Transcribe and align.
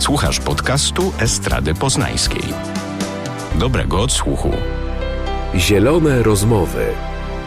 Słuchasz 0.00 0.40
podcastu 0.40 1.12
Estrady 1.18 1.74
Poznańskiej. 1.74 2.42
Dobrego 3.54 4.00
odsłuchu. 4.00 4.50
Zielone 5.54 6.22
rozmowy. 6.22 6.86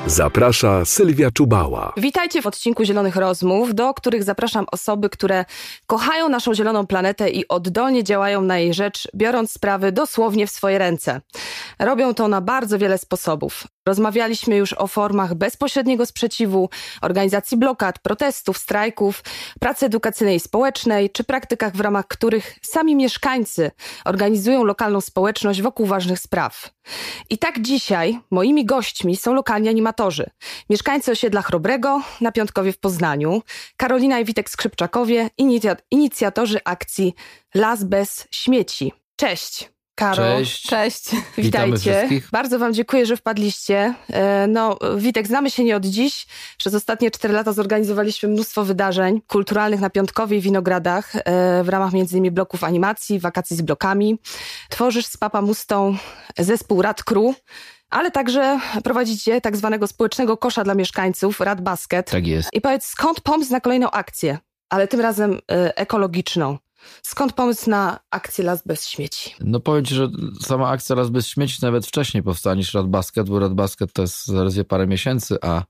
Zaprasza 0.08 0.86
Sylwia 0.86 1.32
Czubała. 1.32 1.94
Witajcie 1.98 2.42
w 2.42 2.48
odcinku 2.48 2.84
Zielonych 2.84 3.16
Rozmów, 3.16 3.76
do 3.76 3.94
których 3.94 4.24
zapraszam 4.24 4.66
osoby, 4.72 5.10
które 5.10 5.46
kochają 5.86 6.30
naszą 6.30 6.54
zieloną 6.56 6.88
planetę 6.88 7.30
i 7.30 7.48
oddolnie 7.48 8.04
działają 8.04 8.42
na 8.42 8.60
jej 8.60 8.74
rzecz, 8.74 9.08
biorąc 9.16 9.52
sprawy 9.52 9.92
dosłownie 9.92 10.48
w 10.48 10.52
swoje 10.52 10.78
ręce. 10.78 11.22
Robią 11.80 12.14
to 12.14 12.28
na 12.28 12.42
bardzo 12.42 12.80
wiele 12.80 12.98
sposobów. 12.98 13.68
Rozmawialiśmy 13.86 14.56
już 14.56 14.74
o 14.74 14.88
formach 14.88 15.36
bezpośredniego 15.36 16.06
sprzeciwu, 16.06 16.70
organizacji 17.02 17.58
blokad, 17.58 18.00
protestów, 18.00 18.58
strajków, 18.58 19.24
pracy 19.60 19.86
edukacyjnej 19.86 20.36
i 20.36 20.40
społecznej, 20.40 21.10
czy 21.10 21.24
praktykach, 21.24 21.76
w 21.76 21.80
ramach 21.80 22.08
których 22.08 22.60
sami 22.62 22.96
mieszkańcy 22.96 23.72
organizują 24.06 24.64
lokalną 24.64 25.02
społeczność 25.02 25.62
wokół 25.62 25.86
ważnych 25.86 26.20
spraw. 26.20 26.70
I 27.30 27.38
tak 27.38 27.62
dzisiaj 27.62 28.20
moimi 28.32 28.66
gośćmi 28.66 29.16
są 29.16 29.34
lokalni 29.34 29.70
animatorzy. 29.70 30.30
Mieszkańcy 30.70 31.12
osiedla 31.12 31.42
Chrobrego 31.42 32.02
na 32.22 32.32
Piątkowie 32.32 32.74
w 32.74 32.80
Poznaniu, 32.80 33.42
Karolina 33.78 34.20
i 34.20 34.26
Witek 34.26 34.50
Skrzypczakowie, 34.50 35.30
inicjatorzy 35.92 36.60
akcji 36.66 37.16
Las 37.54 37.84
bez 37.84 38.28
śmieci. 38.32 38.94
Cześć! 39.16 39.73
Karo. 39.96 40.16
Cześć. 40.16 40.62
Cześć. 40.70 41.10
Witajcie. 41.38 41.78
wszystkich. 41.78 42.30
Bardzo 42.32 42.60
Wam 42.60 42.74
dziękuję, 42.74 43.06
że 43.06 43.18
wpadliście. 43.18 43.94
E, 44.10 44.48
No, 44.48 44.78
Witek, 44.98 45.28
znamy 45.28 45.52
się 45.52 45.64
nie 45.64 45.76
od 45.76 45.86
dziś. 45.86 46.28
Przez 46.58 46.74
ostatnie 46.74 47.12
cztery 47.12 47.34
lata 47.34 47.54
zorganizowaliśmy 47.54 48.30
mnóstwo 48.30 48.64
wydarzeń 48.64 49.22
kulturalnych 49.28 49.80
na 49.80 49.90
Piątkowie 49.90 50.38
i 50.38 50.42
Winogradach 50.42 51.16
e, 51.16 51.22
w 51.64 51.70
ramach 51.70 51.92
m.in. 51.94 52.34
bloków 52.34 52.64
animacji, 52.64 53.20
wakacji 53.20 53.58
z 53.58 53.62
blokami. 53.62 54.20
Tworzysz 54.70 55.06
z 55.06 55.18
Papamustą 55.18 55.98
zespół 56.38 56.82
Rad 56.82 57.04
Crew, 57.04 57.36
ale 57.90 58.12
także 58.12 58.60
prowadzicie 58.84 59.42
tak 59.42 59.58
zwanego 59.58 59.88
społecznego 59.88 60.38
kosza 60.38 60.64
dla 60.64 60.76
mieszkańców, 60.76 61.40
Rad 61.40 61.62
Basket. 61.62 62.12
Tak 62.12 62.28
jest. 62.28 62.50
I 62.54 62.62
powiedz, 62.62 62.86
skąd 62.86 63.22
pomysł 63.22 63.52
na 63.52 63.60
kolejną 63.60 63.92
akcję, 63.92 64.38
ale 64.70 64.88
tym 64.88 65.02
razem 65.02 65.40
e, 65.52 65.78
ekologiczną? 65.78 66.58
Skąd 67.04 67.34
pomysł 67.34 67.70
na 67.70 68.00
akcję 68.12 68.44
Las 68.44 68.64
bez 68.66 68.88
śmieci? 68.88 69.36
No 69.40 69.60
powiem 69.60 69.86
ci, 69.86 69.96
że 69.96 70.10
sama 70.42 70.70
akcja 70.70 70.96
Raz 70.96 71.10
Bez 71.10 71.28
Śmieci 71.28 71.58
nawet 71.62 71.86
wcześniej 71.88 72.24
powstała 72.24 72.56
niż 72.56 72.74
Rad 72.74 72.88
Basket, 72.88 73.30
bo 73.30 73.40
Rad 73.40 73.54
Basket 73.54 73.94
to 73.94 74.02
jest 74.02 74.26
zaledwie 74.26 74.64
parę 74.64 74.88
miesięcy, 74.88 75.38
a 75.42 75.64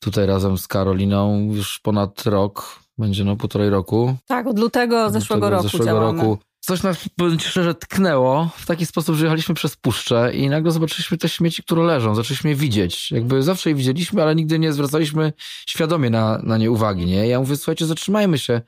tutaj 0.00 0.26
razem 0.26 0.58
z 0.58 0.66
Karoliną 0.66 1.50
już 1.52 1.78
ponad 1.78 2.26
rok, 2.26 2.80
będzie 2.98 3.24
no 3.24 3.36
półtorej 3.36 3.70
roku. 3.70 4.16
Tak, 4.26 4.46
od 4.46 4.58
lutego 4.58 5.04
Od 5.04 5.12
zeszłego 5.12 5.46
tego 5.46 5.50
roku 5.50 5.62
zeszłego 5.62 5.84
działamy. 5.84 6.18
roku. 6.22 6.38
Coś 6.60 6.82
nas, 6.82 6.96
powiem 7.16 7.38
ci 7.38 7.48
szczerze, 7.48 7.74
tknęło 7.74 8.50
w 8.56 8.66
taki 8.66 8.86
sposób, 8.86 9.16
że 9.16 9.24
jechaliśmy 9.24 9.54
przez 9.54 9.76
puszczę 9.76 10.34
i 10.34 10.48
nagle 10.48 10.72
zobaczyliśmy 10.72 11.18
te 11.18 11.28
śmieci, 11.28 11.62
które 11.62 11.82
leżą. 11.82 12.14
Zaczęliśmy 12.14 12.50
je 12.50 12.56
widzieć. 12.56 13.10
Jakby 13.10 13.42
zawsze 13.42 13.70
je 13.70 13.76
widzieliśmy, 13.76 14.22
ale 14.22 14.34
nigdy 14.34 14.58
nie 14.58 14.72
zwracaliśmy 14.72 15.32
świadomie 15.66 16.10
na, 16.10 16.38
na 16.42 16.58
nie 16.58 16.70
uwagi, 16.70 17.06
nie? 17.06 17.28
Ja 17.28 17.40
mówię, 17.40 17.56
słuchajcie, 17.56 17.86
zatrzymajmy 17.86 18.38
się. 18.38 18.60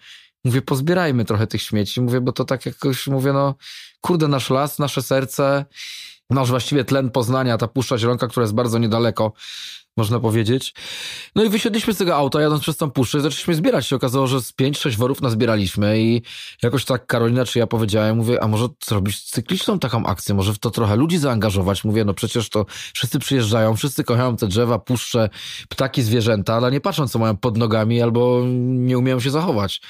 Mówię, 0.45 0.63
pozbierajmy 0.63 1.25
trochę 1.25 1.47
tych 1.47 1.63
śmieci. 1.63 2.01
Mówię, 2.01 2.21
bo 2.21 2.33
to 2.33 2.45
tak 2.45 2.67
jakoś, 2.67 3.07
mówię, 3.07 3.33
no, 3.33 3.55
kurde, 4.01 4.29
nasz 4.29 4.51
las, 4.51 4.79
nasze 4.79 5.03
serce, 5.03 5.65
nasz 6.31 6.51
właściwie 6.51 6.85
tlen 6.85 7.11
Poznania, 7.11 7.59
ta 7.59 7.69
Puszcza 7.69 7.99
Zielonka, 7.99 8.29
która 8.29 8.45
jest 8.45 8.55
bardzo 8.55 8.79
niedaleko, 8.79 9.33
można 9.97 10.21
powiedzieć. 10.21 10.75
No 11.35 11.45
i 11.45 11.49
wysiedliśmy 11.49 11.95
z 11.95 11.97
tego 11.97 12.17
auta, 12.17 12.41
jadąc 12.41 12.63
przez 12.63 12.77
tą 12.77 12.91
puszczę 12.91 13.21
zaczęliśmy 13.21 13.55
zbierać. 13.55 13.87
Się 13.87 13.97
okazało, 13.97 14.27
że 14.27 14.43
z 14.43 14.53
5-6 14.53 14.97
worów 14.97 15.23
nazbieraliśmy 15.23 16.01
i 16.01 16.23
jakoś 16.63 16.85
tak 16.85 17.07
Karolina 17.07 17.45
czy 17.45 17.59
ja 17.59 17.67
powiedziałem, 17.67 18.17
mówię, 18.17 18.43
a 18.43 18.49
może 18.49 18.69
zrobić 18.87 19.23
cykliczną 19.23 19.79
taką 19.79 20.07
akcję, 20.07 20.35
może 20.35 20.53
w 20.53 20.59
to 20.59 20.71
trochę 20.71 20.97
ludzi 20.97 21.19
zaangażować. 21.19 21.85
Mówię, 21.85 22.05
no 22.05 22.15
przecież 22.15 22.49
to 22.49 22.67
wszyscy 22.95 23.19
przyjeżdżają, 23.19 23.77
wszyscy 23.77 24.05
kochają 24.05 24.37
te 24.37 24.47
drzewa, 24.47 24.79
puszcze, 24.79 25.31
ptaki, 25.69 26.03
zwierzęta, 26.03 26.55
ale 26.55 26.71
nie 26.71 26.81
patrzą, 26.81 27.09
co 27.09 27.19
mają 27.19 27.37
pod 27.37 27.57
nogami 27.57 28.03
albo 28.03 28.43
nie 28.61 28.99
umieją 28.99 29.21
się 29.21 29.31
zachować. 29.31 29.81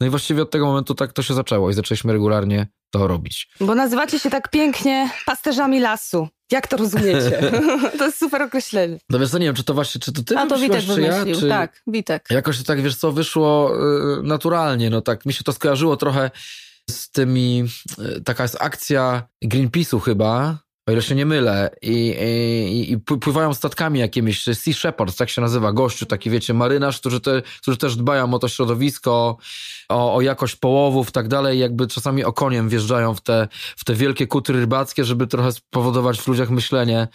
No 0.00 0.06
i 0.06 0.10
właściwie 0.10 0.42
od 0.42 0.50
tego 0.50 0.66
momentu 0.66 0.94
tak 0.94 1.12
to 1.12 1.22
się 1.22 1.34
zaczęło 1.34 1.70
i 1.70 1.74
zaczęliśmy 1.74 2.12
regularnie 2.12 2.66
to 2.90 3.08
robić. 3.08 3.50
Bo 3.60 3.74
nazywacie 3.74 4.18
się 4.18 4.30
tak 4.30 4.50
pięknie 4.50 5.10
pasterzami 5.26 5.80
lasu. 5.80 6.28
Jak 6.52 6.68
to 6.68 6.76
rozumiecie? 6.76 7.52
to 7.98 8.04
jest 8.06 8.18
super 8.18 8.42
określenie. 8.42 8.98
No 9.10 9.18
wiesz 9.18 9.30
co, 9.30 9.38
nie 9.38 9.46
wiem, 9.46 9.54
czy 9.54 9.64
to 9.64 9.74
właśnie, 9.74 10.00
czy 10.00 10.12
to 10.12 10.22
ty 10.22 10.38
A 10.38 10.46
to 10.46 10.58
Witek 10.58 10.80
czy 10.82 11.00
ja, 11.00 11.12
wymyślił, 11.12 11.40
czy... 11.40 11.48
tak, 11.48 11.82
Witek. 11.86 12.26
Jakoś 12.30 12.58
to 12.58 12.64
tak, 12.64 12.82
wiesz 12.82 12.96
co, 12.96 13.12
wyszło 13.12 13.74
y, 14.18 14.22
naturalnie, 14.22 14.90
no 14.90 15.00
tak, 15.00 15.26
mi 15.26 15.32
się 15.32 15.44
to 15.44 15.52
skojarzyło 15.52 15.96
trochę 15.96 16.30
z 16.90 17.10
tymi, 17.10 17.64
y, 17.98 18.20
taka 18.20 18.42
jest 18.42 18.56
akcja 18.60 19.22
Greenpeace'u 19.44 20.00
chyba, 20.00 20.58
o 20.86 20.92
ile 20.92 21.02
się 21.02 21.14
nie 21.14 21.26
mylę, 21.26 21.70
i, 21.82 22.16
i, 22.72 22.92
i 22.92 22.98
pły- 22.98 23.18
pływają 23.18 23.54
statkami 23.54 24.00
jakimiś, 24.00 24.42
Sea 24.42 24.74
Shepherds, 24.74 25.16
tak 25.16 25.30
się 25.30 25.40
nazywa, 25.40 25.72
gościu, 25.72 26.06
taki 26.06 26.30
wiecie, 26.30 26.54
marynarz, 26.54 27.00
którzy, 27.00 27.20
te, 27.20 27.42
którzy 27.62 27.76
też 27.76 27.96
dbają 27.96 28.34
o 28.34 28.38
to 28.38 28.48
środowisko, 28.48 29.36
o, 29.88 30.14
o 30.14 30.20
jakość 30.20 30.56
połowów, 30.56 31.12
tak 31.12 31.28
dalej, 31.28 31.58
jakby 31.58 31.86
czasami 31.86 32.24
okoniem 32.24 32.68
wjeżdżają 32.68 33.14
w 33.14 33.20
te, 33.20 33.48
w 33.76 33.84
te 33.84 33.94
wielkie 33.94 34.26
kutry 34.26 34.60
rybackie, 34.60 35.04
żeby 35.04 35.26
trochę 35.26 35.52
spowodować 35.52 36.20
w 36.20 36.28
ludziach 36.28 36.50
myślenie 36.50 37.08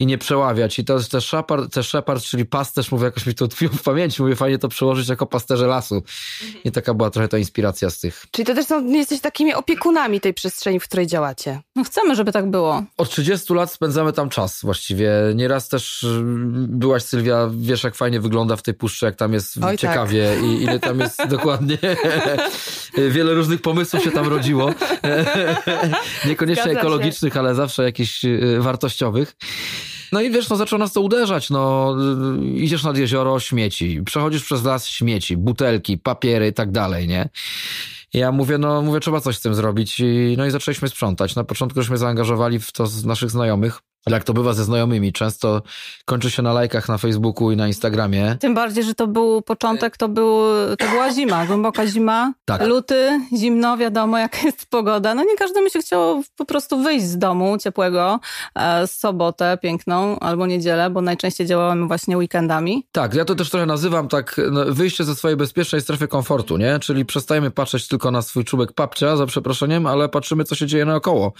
i 0.00 0.06
nie 0.06 0.18
przeławiać. 0.18 0.78
I 0.78 0.84
to 0.84 0.94
jest 0.94 1.10
te 1.10 1.20
Shepard, 1.20 1.74
te 1.74 1.82
Shepard, 1.82 2.24
czyli 2.24 2.44
pasterz, 2.44 2.92
mówię, 2.92 3.04
jakoś 3.04 3.26
mi 3.26 3.34
to 3.34 3.48
tkwiło 3.48 3.72
w 3.72 3.82
pamięci, 3.82 4.22
mówię, 4.22 4.36
fajnie 4.36 4.58
to 4.58 4.68
przełożyć 4.68 5.08
jako 5.08 5.26
pasterze 5.26 5.66
lasu. 5.66 6.02
I 6.64 6.72
taka 6.72 6.94
była 6.94 7.10
trochę 7.10 7.28
ta 7.28 7.38
inspiracja 7.38 7.90
z 7.90 7.98
tych. 7.98 8.26
Czyli 8.30 8.46
to 8.46 8.54
też 8.54 8.66
są, 8.66 8.86
jesteś 8.86 9.20
takimi 9.20 9.54
opiekunami 9.54 10.20
tej 10.20 10.34
przestrzeni, 10.34 10.80
w 10.80 10.84
której 10.84 11.06
działacie. 11.06 11.60
No 11.76 11.84
chcemy, 11.84 12.16
żeby 12.16 12.32
tak 12.32 12.50
było. 12.50 12.82
Od 12.96 13.10
30 13.10 13.54
lat 13.54 13.72
spędzamy 13.72 14.12
tam 14.12 14.28
czas 14.28 14.60
właściwie. 14.62 15.10
Nieraz 15.34 15.68
też 15.68 16.02
y, 16.02 16.22
byłaś, 16.56 17.02
Sylwia, 17.02 17.50
wiesz 17.58 17.84
jak 17.84 17.94
fajnie 17.94 18.20
wygląda 18.20 18.56
w 18.56 18.62
tej 18.62 18.74
puszczy, 18.74 19.06
jak 19.06 19.16
tam 19.16 19.32
jest 19.32 19.64
Oj, 19.64 19.78
ciekawie 19.78 20.36
i 20.42 20.62
ile 20.62 20.80
tam 20.80 21.00
jest 21.00 21.26
dokładnie. 21.36 21.78
Wiele 23.10 23.34
różnych 23.34 23.62
pomysłów 23.62 24.02
się 24.02 24.10
tam 24.10 24.28
rodziło. 24.28 24.70
Niekoniecznie 26.26 26.62
Zgadza 26.62 26.74
się. 26.74 26.78
ekologicznych, 26.78 27.36
ale 27.36 27.54
zawsze 27.54 27.82
jakichś 27.82 28.24
y, 28.24 28.56
wartościowych. 28.60 29.36
No 30.12 30.20
i 30.20 30.30
wiesz, 30.30 30.48
no 30.48 30.56
zaczął 30.56 30.78
nas 30.78 30.92
to 30.92 31.00
uderzać, 31.00 31.50
no 31.50 31.94
y, 32.54 32.58
idziesz 32.58 32.84
nad 32.84 32.96
jezioro, 32.96 33.40
śmieci, 33.40 34.02
przechodzisz 34.04 34.44
przez 34.44 34.64
las, 34.64 34.86
śmieci, 34.86 35.36
butelki, 35.36 35.98
papiery 35.98 36.48
i 36.48 36.52
tak 36.52 36.70
dalej, 36.70 37.08
nie? 37.08 37.28
Ja 38.14 38.32
mówię, 38.32 38.58
no 38.58 38.82
mówię, 38.82 39.00
trzeba 39.00 39.20
coś 39.20 39.36
z 39.36 39.40
tym 39.40 39.54
zrobić. 39.54 40.00
I, 40.00 40.34
no 40.38 40.46
i 40.46 40.50
zaczęliśmy 40.50 40.88
sprzątać. 40.88 41.34
Na 41.34 41.44
początku 41.44 41.82
żeśmy 41.82 41.98
zaangażowali 41.98 42.58
w 42.58 42.72
to 42.72 42.86
z 42.86 43.04
naszych 43.04 43.30
znajomych. 43.30 43.80
Jak 44.10 44.24
to 44.24 44.32
bywa 44.32 44.52
ze 44.52 44.64
znajomymi, 44.64 45.12
często 45.12 45.62
kończy 46.04 46.30
się 46.30 46.42
na 46.42 46.52
lajkach 46.52 46.88
na 46.88 46.98
Facebooku 46.98 47.50
i 47.50 47.56
na 47.56 47.66
Instagramie. 47.66 48.36
Tym 48.40 48.54
bardziej, 48.54 48.84
że 48.84 48.94
to 48.94 49.06
był 49.06 49.42
początek, 49.42 49.96
to, 49.96 50.08
był, 50.08 50.40
to 50.78 50.88
była 50.88 51.12
zima, 51.12 51.46
głęboka 51.46 51.86
zima. 51.86 52.32
Tak. 52.44 52.66
Luty, 52.66 53.20
zimno, 53.36 53.76
wiadomo 53.76 54.18
jaka 54.18 54.38
jest 54.44 54.66
pogoda. 54.70 55.14
No 55.14 55.24
nie 55.24 55.36
każdemu 55.36 55.70
się 55.70 55.80
chciało 55.80 56.22
po 56.36 56.44
prostu 56.44 56.82
wyjść 56.82 57.06
z 57.06 57.18
domu 57.18 57.58
ciepłego 57.58 58.20
e, 58.54 58.86
z 58.86 58.98
sobotę 58.98 59.58
piękną 59.62 60.18
albo 60.18 60.46
niedzielę, 60.46 60.90
bo 60.90 61.00
najczęściej 61.00 61.46
działamy 61.46 61.86
właśnie 61.86 62.16
weekendami. 62.16 62.86
Tak, 62.92 63.14
ja 63.14 63.24
to 63.24 63.34
też 63.34 63.50
trochę 63.50 63.66
nazywam 63.66 64.08
tak 64.08 64.40
no, 64.50 64.64
wyjście 64.68 65.04
ze 65.04 65.14
swojej 65.14 65.36
bezpiecznej 65.36 65.80
strefy 65.80 66.08
komfortu, 66.08 66.56
nie? 66.56 66.78
Czyli 66.78 67.04
przestajemy 67.04 67.50
patrzeć 67.50 67.88
tylko 67.88 68.10
na 68.10 68.22
swój 68.22 68.44
czubek 68.44 68.72
papcia, 68.72 69.16
za 69.16 69.26
przeproszeniem, 69.26 69.86
ale 69.86 70.08
patrzymy, 70.08 70.44
co 70.44 70.54
się 70.54 70.66
dzieje 70.66 70.84
naokoło. 70.84 71.32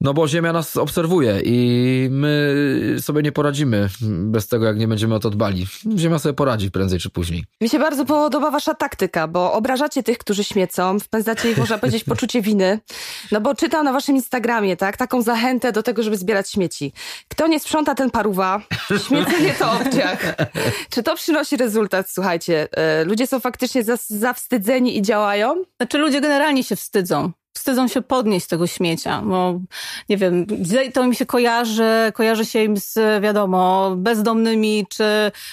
No 0.00 0.14
bo 0.14 0.28
Ziemia 0.28 0.52
nas 0.52 0.76
obserwuje 0.76 1.40
i 1.44 2.08
my 2.10 2.96
sobie 3.00 3.22
nie 3.22 3.32
poradzimy 3.32 3.88
bez 4.02 4.48
tego, 4.48 4.66
jak 4.66 4.78
nie 4.78 4.88
będziemy 4.88 5.14
o 5.14 5.20
to 5.20 5.30
dbali. 5.30 5.66
Ziemia 5.96 6.18
sobie 6.18 6.32
poradzi 6.32 6.70
prędzej 6.70 6.98
czy 6.98 7.10
później. 7.10 7.44
Mi 7.60 7.68
się 7.68 7.78
bardzo 7.78 8.04
podoba 8.04 8.50
wasza 8.50 8.74
taktyka, 8.74 9.28
bo 9.28 9.52
obrażacie 9.52 10.02
tych, 10.02 10.18
którzy 10.18 10.44
śmiecą, 10.44 11.00
wpędzacie 11.00 11.50
ich, 11.50 11.58
można 11.58 11.78
powiedzieć, 11.78 12.04
poczucie 12.14 12.42
winy. 12.42 12.80
No 13.32 13.40
bo 13.40 13.54
czytam 13.54 13.84
na 13.84 13.92
waszym 13.92 14.16
Instagramie, 14.16 14.76
tak, 14.76 14.96
taką 14.96 15.22
zachętę 15.22 15.72
do 15.72 15.82
tego, 15.82 16.02
żeby 16.02 16.16
zbierać 16.16 16.50
śmieci. 16.50 16.92
Kto 17.28 17.46
nie 17.46 17.60
sprząta, 17.60 17.94
ten 17.94 18.10
paruwa. 18.10 18.62
Śmiecenie 19.08 19.54
to 19.58 19.72
obciach. 19.72 20.34
Czy 20.90 21.02
to 21.02 21.16
przynosi 21.16 21.56
rezultat? 21.56 22.10
Słuchajcie, 22.10 22.68
e, 22.72 23.04
ludzie 23.04 23.26
są 23.26 23.40
faktycznie 23.40 23.82
zawstydzeni 24.08 24.98
i 24.98 25.02
działają? 25.02 25.54
Znaczy 25.76 25.98
ludzie 25.98 26.20
generalnie 26.20 26.64
się 26.64 26.76
wstydzą. 26.76 27.32
Wstydzą 27.58 27.88
się 27.88 28.02
podnieść 28.02 28.46
tego 28.46 28.66
śmiecia, 28.66 29.22
bo 29.24 29.60
nie 30.08 30.16
wiem, 30.16 30.46
to 30.94 31.06
mi 31.06 31.16
się 31.16 31.26
kojarzy, 31.26 31.92
kojarzy 32.14 32.44
się 32.44 32.64
im 32.64 32.76
z, 32.76 33.22
wiadomo, 33.22 33.92
bezdomnymi 33.96 34.86
czy 34.88 35.04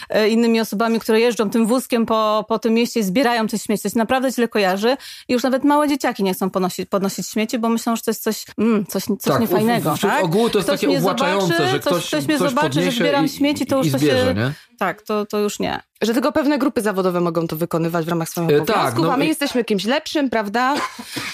e, 0.09 0.29
innymi 0.29 0.59
osobami, 0.61 0.99
które 0.99 1.19
jeżdżą 1.19 1.49
tym 1.49 1.65
wózkiem 1.67 2.05
po, 2.05 2.45
po 2.47 2.59
tym 2.59 2.73
mieście 2.73 2.99
i 2.99 3.03
zbierają 3.03 3.47
te 3.47 3.59
śmieci. 3.59 3.83
To 3.83 3.89
się 3.89 3.97
naprawdę 3.97 4.31
źle 4.31 4.47
kojarzy 4.47 4.97
i 5.27 5.33
już 5.33 5.43
nawet 5.43 5.63
małe 5.63 5.87
dzieciaki 5.87 6.23
nie 6.23 6.33
chcą 6.33 6.49
ponosić, 6.49 6.89
podnosić 6.89 7.27
śmieci, 7.29 7.59
bo 7.59 7.69
myślą, 7.69 7.95
że 7.95 8.01
to 8.01 8.11
jest 8.11 8.23
coś, 8.23 8.45
mm, 8.57 8.85
coś, 8.85 9.03
coś 9.03 9.17
Tak, 9.23 9.39
niefajnego. 9.41 9.91
u- 9.91 9.95
wśród 9.95 10.11
tak? 10.11 10.23
ogółu 10.23 10.49
to 10.49 10.57
jest 10.57 10.69
Ktoś 10.69 10.81
takie 10.81 10.97
uwłaczające, 10.97 11.47
zobaczy, 11.47 11.69
że 11.71 11.79
ktoś, 11.79 11.91
ktoś- 11.93 12.07
ktoś 12.07 12.25
mnie 12.27 12.35
ktoś 12.35 12.49
zobaczy, 12.49 12.81
że 12.81 12.91
zbieram 12.91 13.25
i- 13.25 13.29
śmieci, 13.29 13.65
to 13.65 13.75
i 13.75 13.83
już 13.83 13.91
to 13.91 13.97
zbierze, 13.99 14.27
się... 14.27 14.33
nie? 14.33 14.51
Tak, 14.79 15.01
to, 15.01 15.25
to 15.25 15.37
już 15.39 15.59
nie. 15.59 15.79
Że 16.01 16.13
tylko 16.13 16.31
pewne 16.31 16.57
grupy 16.57 16.81
zawodowe 16.81 17.21
mogą 17.21 17.47
to 17.47 17.55
wykonywać 17.55 18.05
w 18.05 18.09
ramach 18.09 18.29
swojego 18.29 18.53
E, 18.53 18.57
obowiązku, 18.61 18.83
tak, 18.83 18.99
no 18.99 19.13
a 19.13 19.17
my 19.17 19.25
i- 19.25 19.27
jesteśmy 19.27 19.63
kimś 19.63 19.85
lepszym, 19.85 20.29
prawda? 20.29 20.75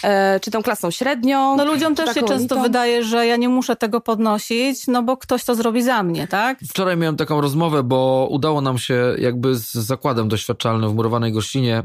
e, 0.03 0.39
czy 0.39 0.51
tą 0.51 0.63
klasą 0.63 0.91
średnią. 0.91 1.55
No 1.57 1.65
ludziom 1.65 1.95
też 1.95 2.15
się 2.15 2.23
często 2.23 2.61
wydaje, 2.61 3.03
że 3.03 3.27
ja 3.27 3.35
nie 3.35 3.49
muszę 3.49 3.75
tego 3.75 4.01
podnosić, 4.01 4.87
no 4.87 5.03
bo 5.03 5.17
ktoś 5.17 5.43
to 5.43 5.55
zrobi 5.55 5.83
za 5.83 6.03
mnie, 6.03 6.27
tak? 6.27 6.59
Wczoraj 6.69 6.97
miałem 6.97 7.17
taką 7.17 7.41
rozmowę, 7.41 7.83
bo 7.83 8.27
udało 8.31 8.61
nam 8.61 8.77
się 8.77 9.15
jakby 9.17 9.55
z 9.55 9.71
zakładem 9.73 10.27
doświadczalnym 10.29 10.89
w 10.89 10.95
murowanej 10.95 11.31
gościnie 11.31 11.83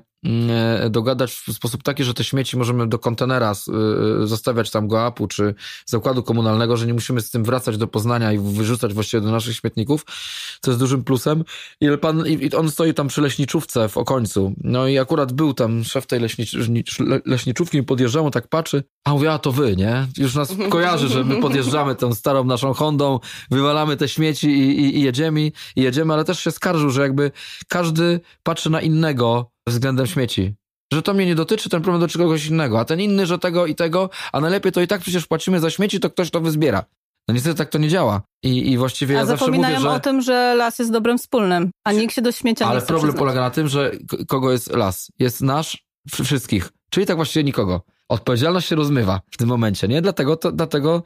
dogadać 0.91 1.33
w 1.33 1.53
sposób 1.53 1.83
taki, 1.83 2.05
że 2.05 2.15
te 2.15 2.25
śmieci 2.25 2.57
możemy 2.57 2.87
do 2.87 2.99
kontenera 2.99 3.51
s- 3.51 3.69
y, 4.23 4.27
zostawiać 4.27 4.71
tam 4.71 4.89
go 4.89 5.05
apu 5.05 5.27
czy 5.29 5.55
zakładu 5.87 6.23
komunalnego, 6.23 6.77
że 6.77 6.87
nie 6.87 6.95
musimy 6.95 7.21
z 7.21 7.31
tym 7.31 7.45
wracać 7.45 7.77
do 7.79 7.87
Poznania 7.87 8.33
i 8.33 8.39
wyrzucać 8.39 8.95
właściwie 8.95 9.21
do 9.21 9.31
naszych 9.31 9.57
śmietników, 9.57 10.05
co 10.61 10.71
jest 10.71 10.81
dużym 10.81 11.05
plusem. 11.05 11.45
I 11.81 11.89
pan, 12.01 12.27
i 12.27 12.53
on 12.55 12.71
stoi 12.71 12.95
tam 12.95 13.09
przy 13.09 13.21
leśniczówce 13.21 13.89
w 13.89 13.97
Okońcu. 13.97 14.53
No 14.65 14.87
i 14.89 14.99
akurat 14.99 15.33
był 15.33 15.55
tam 15.55 15.85
szef 15.85 16.07
tej 16.07 16.21
leśnicz, 16.21 16.55
le- 17.01 17.21
leśniczówki, 17.27 17.83
podjeżdżał, 17.83 18.25
on 18.27 18.33
tak 18.33 18.49
patrzy, 18.49 18.85
a 19.05 19.13
mówię, 19.13 19.33
a 19.33 19.39
to 19.39 19.53
wy, 19.53 19.77
nie? 19.77 20.07
Już 20.19 20.35
nas 20.35 20.53
kojarzy, 20.71 21.09
że 21.09 21.25
my 21.25 21.41
podjeżdżamy 21.41 21.95
tą 21.95 22.15
starą 22.15 22.45
naszą 22.45 22.73
Hondą, 22.75 23.21
wywalamy 23.51 23.97
te 23.97 24.09
śmieci 24.09 24.47
i, 24.49 24.81
i, 24.81 24.97
i 24.99 25.03
jedziemy, 25.03 25.41
i 25.77 25.83
jedziemy, 25.83 26.15
ale 26.15 26.25
też 26.25 26.41
się 26.41 26.51
skarżył, 26.51 26.91
że 26.91 27.03
jakby 27.03 27.31
każdy 27.69 28.21
patrzy 28.43 28.71
na 28.71 28.81
innego 28.81 29.51
względem 29.69 30.07
śmieci. 30.07 30.55
Że 30.93 31.03
to 31.03 31.15
mnie 31.15 31.27
nie 31.27 31.35
dotyczy, 31.35 31.69
ten 31.69 31.83
problem 31.83 32.01
dotyczy 32.01 32.19
kogoś 32.19 32.47
innego, 32.47 32.81
a 32.81 32.85
ten 32.85 33.01
inny, 33.01 33.27
że 33.27 33.39
tego 33.39 33.67
i 33.67 33.75
tego, 33.75 34.11
a 34.33 34.41
najlepiej 34.41 34.73
to 34.73 34.81
i 34.81 34.87
tak 34.87 35.01
przecież 35.01 35.27
płacimy 35.27 35.61
za 35.61 35.71
śmieci, 35.71 36.01
to 36.01 36.11
ktoś 36.11 36.31
to 36.31 36.41
wyzbiera. 36.41 36.85
No 37.29 37.35
niestety 37.35 37.55
tak 37.59 37.69
to 37.71 37.79
nie 37.79 37.89
działa. 37.89 38.23
I, 38.43 38.73
i 38.73 38.79
właściwie 38.79 39.15
ja 39.15 39.21
A 39.21 39.25
zawsze 39.25 39.47
mówię, 39.47 39.57
zapominają 39.59 39.81
że... 39.81 39.91
o 39.91 40.01
tym, 40.01 40.21
że 40.23 40.55
las 40.55 40.79
jest 40.79 40.93
dobrem 40.93 41.19
wspólnym, 41.19 41.71
a 41.85 41.93
nikt 41.93 42.15
się 42.15 42.23
do 42.23 42.33
śmiecia 42.33 42.65
nie 42.65 42.71
Ale 42.71 42.81
chce 42.81 42.87
problem 42.87 43.05
przyznać. 43.09 43.19
polega 43.19 43.41
na 43.41 43.51
tym, 43.51 43.69
że 43.69 43.93
kogo 44.29 44.53
jest 44.53 44.73
las? 44.73 45.11
Jest 45.19 45.41
nasz, 45.41 45.85
wszy- 46.13 46.25
wszystkich. 46.25 46.69
Czyli 46.91 47.07
tak 47.07 47.17
właściwie 47.17 47.45
nikogo. 47.45 47.83
Odpowiedzialność 48.09 48.69
się 48.69 48.77
rozmywa 48.77 49.21
w 49.31 49.37
tym 49.37 49.49
momencie, 49.49 49.89
nie? 49.89 50.03
Dlatego, 50.03 50.37
to, 50.37 50.53
dlatego 50.53 51.03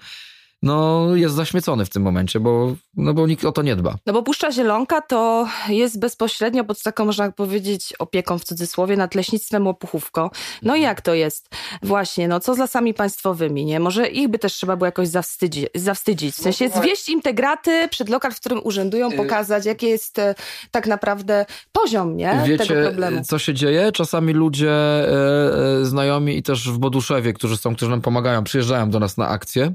no, 0.63 1.09
jest 1.17 1.35
zaśmiecony 1.35 1.85
w 1.85 1.91
tym 1.91 2.03
momencie, 2.03 2.41
bo, 2.41 2.75
no, 2.97 3.15
bo 3.15 3.27
nikt 3.27 3.45
o 3.45 3.53
to 3.53 3.63
nie 3.63 3.77
dba. 3.77 3.95
No 4.07 4.13
bo 4.13 4.23
Puszcza 4.23 4.53
Zielonka 4.53 5.01
to 5.01 5.49
jest 5.69 6.01
bezpośrednio 6.01 6.65
pod 6.65 6.83
taką, 6.83 7.05
można 7.05 7.33
powiedzieć, 7.33 7.95
opieką 7.99 8.39
w 8.39 8.45
cudzysłowie 8.45 8.97
nad 8.97 9.15
leśnictwem 9.15 9.67
Łopuchówko. 9.67 10.31
No 10.63 10.77
i 10.77 10.83
jak 10.83 11.01
to 11.01 11.15
jest? 11.15 11.49
Właśnie, 11.83 12.29
no 12.29 12.41
co 12.41 12.55
z 12.55 12.59
lasami 12.59 12.95
państwowymi, 12.95 13.65
nie? 13.65 13.81
Może 13.81 14.09
ich 14.09 14.29
by 14.29 14.39
też 14.39 14.53
trzeba 14.53 14.77
było 14.77 14.87
jakoś 14.87 15.09
zawstydzić, 15.09 15.67
zawstydzić. 15.75 16.35
W 16.35 16.41
sensie 16.41 16.69
zwieść 16.69 17.09
im 17.09 17.23
te 17.23 17.35
graty 17.35 17.89
przed 17.91 18.09
lokal, 18.09 18.33
w 18.33 18.41
którym 18.41 18.61
urzędują, 18.65 19.13
pokazać, 19.13 19.67
jaki 19.67 19.87
jest 19.87 20.19
e, 20.19 20.35
tak 20.71 20.87
naprawdę 20.87 21.47
poziom, 21.73 22.17
nie? 22.17 22.31
tego 22.31 22.45
Wiecie, 22.47 22.83
problemu. 22.83 23.25
co 23.25 23.39
się 23.39 23.55
dzieje? 23.55 23.93
Czasami 23.93 24.33
ludzie 24.33 24.71
e, 24.71 25.81
e, 25.81 25.85
znajomi 25.85 26.37
i 26.37 26.43
też 26.43 26.71
w 26.71 26.79
Boduszewie, 26.79 27.33
którzy 27.33 27.57
są, 27.57 27.77
którzy 27.77 27.91
nam 27.91 28.01
pomagają, 28.01 28.45
przyjeżdżają 28.45 28.91
do 28.91 29.01
nas 29.01 29.17
na 29.17 29.29
akcje. 29.29 29.73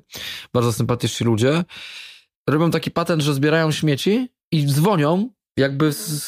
Bardzo 0.54 0.75
sympatyczni 0.76 1.26
ludzie. 1.26 1.64
Robią 2.50 2.72
taki 2.72 2.92
patent, 2.92 3.22
że 3.22 3.34
zbierają 3.34 3.72
śmieci 3.72 4.30
i 4.52 4.66
dzwonią 4.66 5.30
jakby 5.58 5.92
z, 5.92 6.26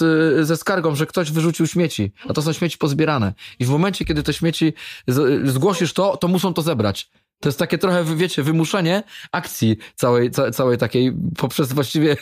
ze 0.48 0.58
skargą, 0.58 0.96
że 0.96 1.06
ktoś 1.06 1.32
wyrzucił 1.32 1.68
śmieci, 1.68 2.12
a 2.30 2.34
to 2.34 2.42
są 2.42 2.54
śmieci 2.54 2.78
pozbierane. 2.78 3.34
I 3.60 3.66
w 3.66 3.70
momencie, 3.70 4.06
kiedy 4.06 4.24
te 4.24 4.34
śmieci 4.34 4.74
z, 5.08 5.48
zgłosisz 5.50 5.94
to, 5.94 6.18
to 6.18 6.28
muszą 6.28 6.54
to 6.54 6.62
zebrać. 6.62 7.12
To 7.40 7.50
jest 7.50 7.60
takie 7.60 7.78
trochę, 7.78 8.16
wiecie, 8.16 8.44
wymuszenie 8.44 9.04
akcji 9.32 9.78
całej, 9.96 10.32
ca, 10.32 10.52
całej 10.52 10.78
takiej 10.78 11.14
poprzez 11.38 11.74
właściwie 11.74 12.18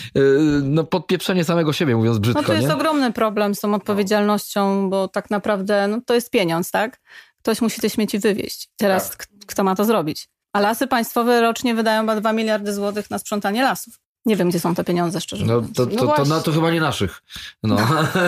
no, 0.62 0.84
podpieprzenie 0.84 1.44
samego 1.44 1.72
siebie, 1.72 1.96
mówiąc 1.96 2.18
brzydko. 2.18 2.42
No 2.42 2.46
to 2.46 2.54
jest 2.54 2.68
nie? 2.68 2.74
ogromny 2.74 3.12
problem 3.12 3.54
z 3.54 3.60
tą 3.60 3.74
odpowiedzialnością, 3.74 4.90
bo 4.90 5.08
tak 5.08 5.30
naprawdę 5.30 5.88
no, 5.88 6.00
to 6.06 6.14
jest 6.14 6.30
pieniądz, 6.30 6.70
tak? 6.70 7.00
Ktoś 7.42 7.60
musi 7.60 7.80
te 7.80 7.90
śmieci 7.90 8.18
wywieźć. 8.18 8.68
Teraz 8.76 9.10
Tak. 9.10 9.26
kto 9.46 9.64
ma 9.64 9.74
to 9.74 9.84
zrobić? 9.84 10.28
A 10.56 10.60
lasy 10.60 10.86
państwowe 10.86 11.40
rocznie 11.40 11.74
wydają 11.74 12.02
chyba 12.02 12.16
2 12.16 12.32
miliardy 12.32 12.74
złotych 12.74 13.10
na 13.10 13.18
sprzątanie 13.18 13.62
lasów. 13.62 13.98
Nie 14.26 14.36
wiem, 14.36 14.48
gdzie 14.50 14.60
są 14.60 14.74
te 14.74 14.84
pieniądze, 14.84 15.20
szczerze 15.20 15.46
No 15.46 15.54
mówiąc. 15.54 15.76
to, 15.76 15.84
No 15.84 15.90
to, 15.90 15.96
to, 15.96 16.06
właśnie. 16.06 16.24
no, 16.28 16.40
to 16.40 16.52
chyba 16.52 16.70
nie 16.70 16.80
naszych. 16.80 17.22
No. 17.62 17.76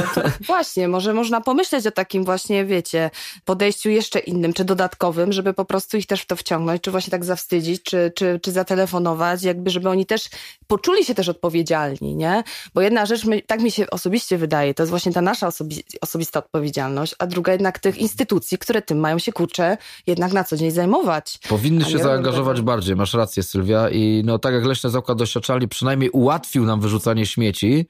Właśnie, 0.46 0.88
może 0.88 1.14
można 1.14 1.40
pomyśleć 1.40 1.86
o 1.86 1.90
takim 1.90 2.24
właśnie, 2.24 2.64
wiecie, 2.64 3.10
podejściu 3.44 3.90
jeszcze 3.90 4.18
innym, 4.18 4.52
czy 4.52 4.64
dodatkowym, 4.64 5.32
żeby 5.32 5.54
po 5.54 5.64
prostu 5.64 5.96
ich 5.96 6.06
też 6.06 6.22
w 6.22 6.26
to 6.26 6.36
wciągnąć, 6.36 6.82
czy 6.82 6.90
właśnie 6.90 7.10
tak 7.10 7.24
zawstydzić, 7.24 7.82
czy, 7.82 8.12
czy, 8.14 8.40
czy 8.42 8.52
zatelefonować, 8.52 9.42
jakby, 9.42 9.70
żeby 9.70 9.88
oni 9.88 10.06
też 10.06 10.24
poczuli 10.66 11.04
się 11.04 11.14
też 11.14 11.28
odpowiedzialni, 11.28 12.16
nie? 12.16 12.42
Bo 12.74 12.80
jedna 12.80 13.06
rzecz, 13.06 13.24
my, 13.24 13.42
tak 13.42 13.60
mi 13.60 13.70
się 13.70 13.90
osobiście 13.90 14.38
wydaje, 14.38 14.74
to 14.74 14.82
jest 14.82 14.90
właśnie 14.90 15.12
ta 15.12 15.20
nasza 15.20 15.46
osobi 15.46 15.82
osobista 16.00 16.38
odpowiedzialność, 16.38 17.14
a 17.18 17.26
druga 17.26 17.52
jednak 17.52 17.78
tych 17.78 17.98
instytucji, 17.98 18.58
które 18.58 18.82
tym 18.82 18.98
mają 19.00 19.18
się, 19.18 19.32
kurczę, 19.32 19.76
jednak 20.06 20.32
na 20.32 20.44
co 20.44 20.56
dzień 20.56 20.70
zajmować. 20.70 21.38
Powinny 21.48 21.84
się 21.84 21.98
zaangażować 21.98 22.60
bardziej, 22.60 22.96
masz 22.96 23.14
rację 23.14 23.42
Sylwia. 23.42 23.90
I 23.90 24.22
no 24.24 24.38
tak 24.38 24.54
jak 24.54 24.64
Leśny 24.64 24.90
Zakład 24.90 25.18
Doświadczalni 25.18 25.68
przynajmniej 25.68 25.88
ułatwił 26.12 26.64
nam 26.64 26.81
wyrzucanie 26.81 27.26
śmieci, 27.26 27.87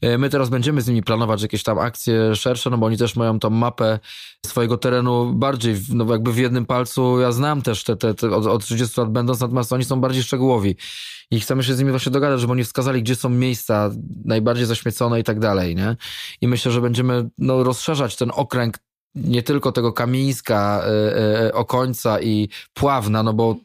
e, 0.00 0.18
my 0.18 0.30
teraz 0.30 0.48
będziemy 0.48 0.80
z 0.80 0.88
nimi 0.88 1.02
planować 1.02 1.42
jakieś 1.42 1.62
tam 1.62 1.78
akcje 1.78 2.36
szersze, 2.36 2.70
no 2.70 2.78
bo 2.78 2.86
oni 2.86 2.96
też 2.96 3.16
mają 3.16 3.38
tą 3.38 3.50
mapę 3.50 3.98
swojego 4.46 4.76
terenu 4.76 5.32
bardziej, 5.34 5.76
no 5.88 6.12
jakby 6.12 6.32
w 6.32 6.38
jednym 6.38 6.66
palcu. 6.66 7.20
Ja 7.20 7.32
znam 7.32 7.62
też 7.62 7.84
te, 7.84 7.96
te, 7.96 8.14
te 8.14 8.30
od, 8.30 8.46
od 8.46 8.64
30 8.64 9.00
lat 9.00 9.12
będąc, 9.12 9.40
natomiast 9.40 9.72
oni 9.72 9.84
są 9.84 10.00
bardziej 10.00 10.22
szczegółowi. 10.22 10.76
I 11.30 11.40
chcemy 11.40 11.62
się 11.62 11.74
z 11.74 11.78
nimi 11.78 11.90
właśnie 11.90 12.12
dogadać, 12.12 12.40
żeby 12.40 12.52
oni 12.52 12.64
wskazali, 12.64 13.02
gdzie 13.02 13.16
są 13.16 13.28
miejsca 13.28 13.90
najbardziej 14.24 14.66
zaśmiecone 14.66 15.20
i 15.20 15.24
tak 15.24 15.38
dalej, 15.38 15.76
nie? 15.76 15.96
I 16.40 16.48
myślę, 16.48 16.72
że 16.72 16.80
będziemy 16.80 17.28
no, 17.38 17.64
rozszerzać 17.64 18.16
ten 18.16 18.30
okręg 18.34 18.78
nie 19.14 19.42
tylko 19.42 19.72
tego 19.72 19.92
Kamińska, 19.92 20.82
e, 20.84 21.46
e, 21.46 21.54
Okońca 21.54 22.20
i 22.20 22.48
Pławna, 22.74 23.22
no 23.22 23.32
bo 23.32 23.56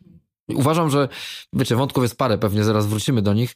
uważam, 0.50 0.90
że, 0.90 1.08
wiecie, 1.54 1.76
wątków 1.76 2.04
jest 2.04 2.18
parę, 2.18 2.38
pewnie 2.38 2.64
zaraz 2.64 2.88
wrócimy 2.88 3.22
do 3.22 3.34
nich. 3.34 3.56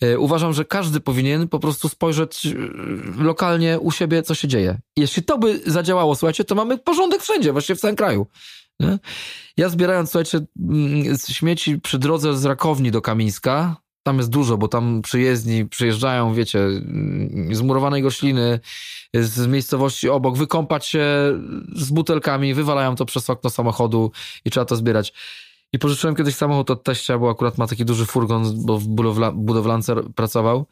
E, 0.00 0.18
Uważam, 0.18 0.52
że 0.52 0.64
każdy 0.64 1.00
powinien 1.00 1.48
po 1.48 1.58
prostu 1.58 1.88
spojrzeć 1.88 2.46
e, 2.46 3.22
lokalnie 3.22 3.80
u 3.80 3.90
siebie, 3.90 4.22
co 4.22 4.34
się 4.34 4.48
dzieje. 4.48 4.78
Jeśli 4.96 5.22
to 5.22 5.38
by 5.38 5.60
zadziałało, 5.66 6.14
słuchajcie, 6.14 6.44
to 6.44 6.54
mamy 6.54 6.78
porządek 6.78 7.22
wszędzie, 7.22 7.52
właściwie 7.52 7.76
w 7.76 7.80
całym 7.80 7.96
kraju. 7.96 8.26
Nie? 8.80 8.98
Ja 9.56 9.68
zbierając, 9.68 10.10
słuchajcie, 10.10 10.40
mm, 10.70 11.18
śmieci 11.18 11.80
przy 11.80 11.98
drodze 11.98 12.36
z 12.36 12.44
Rakowni 12.44 12.90
do 12.90 13.02
Kamińska, 13.02 13.76
tam 14.02 14.18
jest 14.18 14.30
dużo, 14.30 14.58
bo 14.58 14.68
tam 14.68 15.02
przyjezdni 15.02 15.66
przyjeżdżają, 15.66 16.34
wiecie, 16.34 16.58
mm, 16.58 17.54
z 17.54 17.60
murowanej 17.60 18.02
gośliny, 18.02 18.60
z 19.14 19.46
miejscowości 19.46 20.08
obok, 20.08 20.36
wykąpać 20.36 20.86
się 20.86 21.06
z 21.76 21.90
butelkami, 21.90 22.54
wywalają 22.54 22.96
to 22.96 23.04
przez 23.04 23.30
okno 23.30 23.50
samochodu 23.50 24.12
i 24.44 24.50
trzeba 24.50 24.66
to 24.66 24.76
zbierać. 24.76 25.12
I 25.72 25.78
pożyczyłem 25.78 26.16
kiedyś 26.16 26.34
samochód 26.34 26.70
od 26.70 26.84
teścia, 26.84 27.18
bo 27.18 27.30
akurat 27.30 27.58
ma 27.58 27.66
taki 27.66 27.84
duży 27.84 28.06
furgon, 28.06 28.64
bo 28.66 28.78
w 28.78 28.86
budowla, 28.88 29.32
budowlance 29.32 29.96
pracował. 30.14 30.66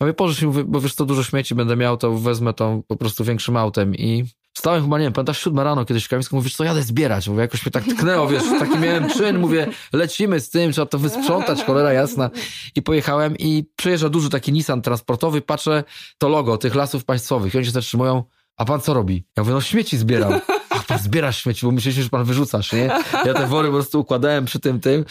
Ja 0.00 0.06
mówię, 0.06 0.14
pożycz 0.14 0.42
mi, 0.42 0.64
bo 0.64 0.80
wiesz 0.80 0.94
co, 0.94 1.04
dużo 1.04 1.22
śmieci 1.22 1.54
będę 1.54 1.76
miał, 1.76 1.96
to 1.96 2.12
wezmę 2.12 2.54
to 2.54 2.82
po 2.88 2.96
prostu 2.96 3.24
większym 3.24 3.56
autem 3.56 3.94
i 3.94 4.24
Wstałem 4.56 4.82
chyba, 4.82 4.98
nie 4.98 5.04
wiem, 5.04 5.12
pamiętasz, 5.12 5.44
siódma 5.44 5.64
rano 5.64 5.84
kiedyś 5.84 6.04
w 6.04 6.08
Kamińsku, 6.08 6.36
mówisz, 6.36 6.56
co 6.56 6.64
jadę 6.64 6.82
zbierać. 6.82 7.28
Mówię, 7.28 7.40
jakoś 7.40 7.66
mnie 7.66 7.72
tak 7.72 7.84
tknęło, 7.84 8.28
wiesz, 8.28 8.42
taki 8.58 8.78
miałem 8.78 9.10
czyn, 9.10 9.38
mówię, 9.38 9.66
lecimy 9.92 10.40
z 10.40 10.50
tym, 10.50 10.72
trzeba 10.72 10.86
to 10.86 10.98
wysprzątać, 10.98 11.64
cholera 11.64 11.92
jasna. 11.92 12.30
I 12.74 12.82
pojechałem 12.82 13.36
i 13.38 13.64
przyjeżdża 13.76 14.08
duży 14.08 14.30
taki 14.30 14.52
Nissan 14.52 14.82
transportowy, 14.82 15.40
patrzę, 15.40 15.84
to 16.18 16.28
logo 16.28 16.58
tych 16.58 16.74
lasów 16.74 17.04
państwowych 17.04 17.54
i 17.54 17.56
oni 17.56 17.66
się 17.66 17.72
zatrzymują, 17.72 18.24
a 18.56 18.64
pan 18.64 18.80
co 18.80 18.94
robi? 18.94 19.24
Ja 19.36 19.42
mówię, 19.42 19.54
no 19.54 19.60
śmieci 19.60 19.96
zbieram. 19.96 20.40
A 20.74 20.82
pan 20.82 20.98
zbiera 20.98 21.32
śmieci, 21.32 21.66
bo 21.66 21.72
myślicie, 21.72 22.02
że 22.02 22.08
pan 22.08 22.24
wyrzucasz, 22.24 22.72
nie? 22.72 22.90
Ja 23.26 23.34
te 23.34 23.46
wory 23.46 23.68
po 23.68 23.74
prostu 23.74 24.00
układałem 24.00 24.44
przy 24.44 24.60
tym, 24.60 24.80
tym. 24.80 25.04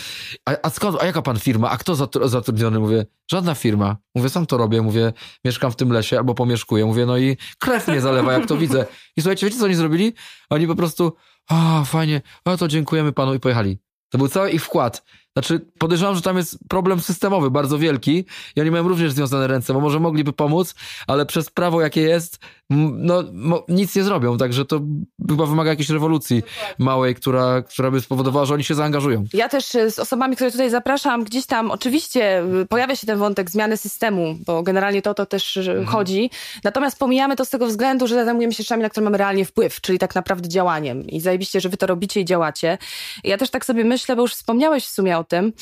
A, 0.46 0.52
a 0.64 0.70
skąd, 0.70 1.02
a 1.02 1.06
jaka 1.06 1.22
pan 1.22 1.40
firma? 1.40 1.70
A 1.70 1.78
kto 1.78 1.94
zatru- 1.94 2.28
zatrudniony? 2.28 2.80
Mówię, 2.80 3.06
żadna 3.32 3.56
firma. 3.56 3.98
Mówię, 4.16 4.30
sam 4.30 4.46
to 4.46 4.58
robię, 4.58 4.82
mówię, 4.82 5.14
mieszkam 5.46 5.72
w 5.72 5.76
tym 5.76 5.92
lesie 5.92 6.18
albo 6.18 6.34
pomieszkuję. 6.36 6.86
Mówię, 6.86 7.06
no 7.06 7.18
i 7.18 7.38
krew 7.60 7.88
mnie 7.88 8.02
zalewa, 8.02 8.34
jak 8.34 8.46
to 8.46 8.58
widzę. 8.58 8.86
I 9.18 9.22
słuchajcie, 9.22 9.46
wiecie 9.46 9.60
co 9.60 9.66
oni 9.66 9.76
zrobili? 9.76 10.14
Oni 10.50 10.68
po 10.68 10.76
prostu, 10.76 11.14
a 11.50 11.84
fajnie, 11.86 12.22
a 12.46 12.58
to 12.58 12.68
dziękujemy 12.68 13.12
panu 13.14 13.34
i 13.34 13.40
pojechali. 13.40 13.80
To 14.10 14.18
był 14.18 14.28
cały 14.28 14.52
ich 14.52 14.64
wkład. 14.66 15.04
Znaczy, 15.34 15.60
podejrzewam, 15.78 16.16
że 16.16 16.22
tam 16.22 16.38
jest 16.38 16.58
problem 16.70 17.00
systemowy 17.00 17.52
bardzo 17.52 17.78
wielki 17.78 18.26
i 18.56 18.62
oni 18.62 18.72
mają 18.72 18.88
również 18.88 19.12
związane 19.12 19.48
ręce, 19.48 19.74
bo 19.74 19.80
może 19.80 20.00
mogliby 20.00 20.34
pomóc, 20.34 20.76
ale 21.08 21.26
przez 21.26 21.50
prawo, 21.50 21.82
jakie 21.82 22.02
jest, 22.02 22.40
no, 22.70 23.24
nic 23.68 23.96
nie 23.96 24.04
zrobią, 24.04 24.38
także 24.38 24.66
to 24.66 24.82
chyba 25.30 25.46
wymaga 25.46 25.70
jakiejś 25.70 25.90
rewolucji 25.90 26.44
małej, 26.80 27.16
która, 27.16 27.62
która 27.62 27.92
by 27.92 28.02
spowodowała, 28.02 28.46
że 28.46 28.54
oni 28.54 28.64
się 28.64 28.76
zaangażują. 28.76 29.26
Ja 29.34 29.50
też 29.50 29.76
y, 29.76 29.92
z 29.92 30.00
osobami, 30.00 30.36
które 30.36 30.52
tutaj 30.52 30.70
zapraszam, 30.70 31.24
gdzieś 31.24 31.46
tam 31.46 31.72
oczywiście 31.72 32.44
y, 32.62 32.66
pojawia 32.66 32.96
się 32.96 33.08
ten 33.08 33.18
wątek 33.18 33.52
zmiany 33.52 33.78
systemu, 33.78 34.38
bo 34.46 34.64
generalnie 34.64 35.02
to 35.02 35.10
o 35.10 35.14
to 35.14 35.26
też 35.26 35.58
y, 35.58 35.86
chodzi. 35.86 36.30
Natomiast 36.64 37.00
pomijamy 37.00 37.36
to 37.36 37.46
z 37.46 37.50
tego 37.50 37.68
względu, 37.68 38.08
że 38.08 38.26
zajmujemy 38.26 38.54
się 38.54 38.64
rzeczami, 38.64 38.84
na 38.84 38.90
które 38.90 39.04
mamy 39.04 39.18
realnie 39.18 39.46
wpływ, 39.46 39.82
czyli 39.82 40.00
tak 40.00 40.16
naprawdę 40.16 40.50
działaniem. 40.50 41.08
I 41.08 41.20
zajebiście, 41.20 41.62
że 41.62 41.70
wy 41.70 41.78
to 41.78 41.88
robicie 41.88 42.22
i 42.22 42.26
działacie. 42.26 42.78
Ja 43.24 43.38
też 43.38 43.50
tak 43.50 43.66
sobie 43.66 43.84
myślę, 43.84 44.16
bo 44.16 44.22
już 44.22 44.34
wspomniałeś 44.34 44.86
w 44.86 44.90
sumie 44.90 45.18
o 45.18 45.23
o 45.24 45.26
tym, 45.26 45.54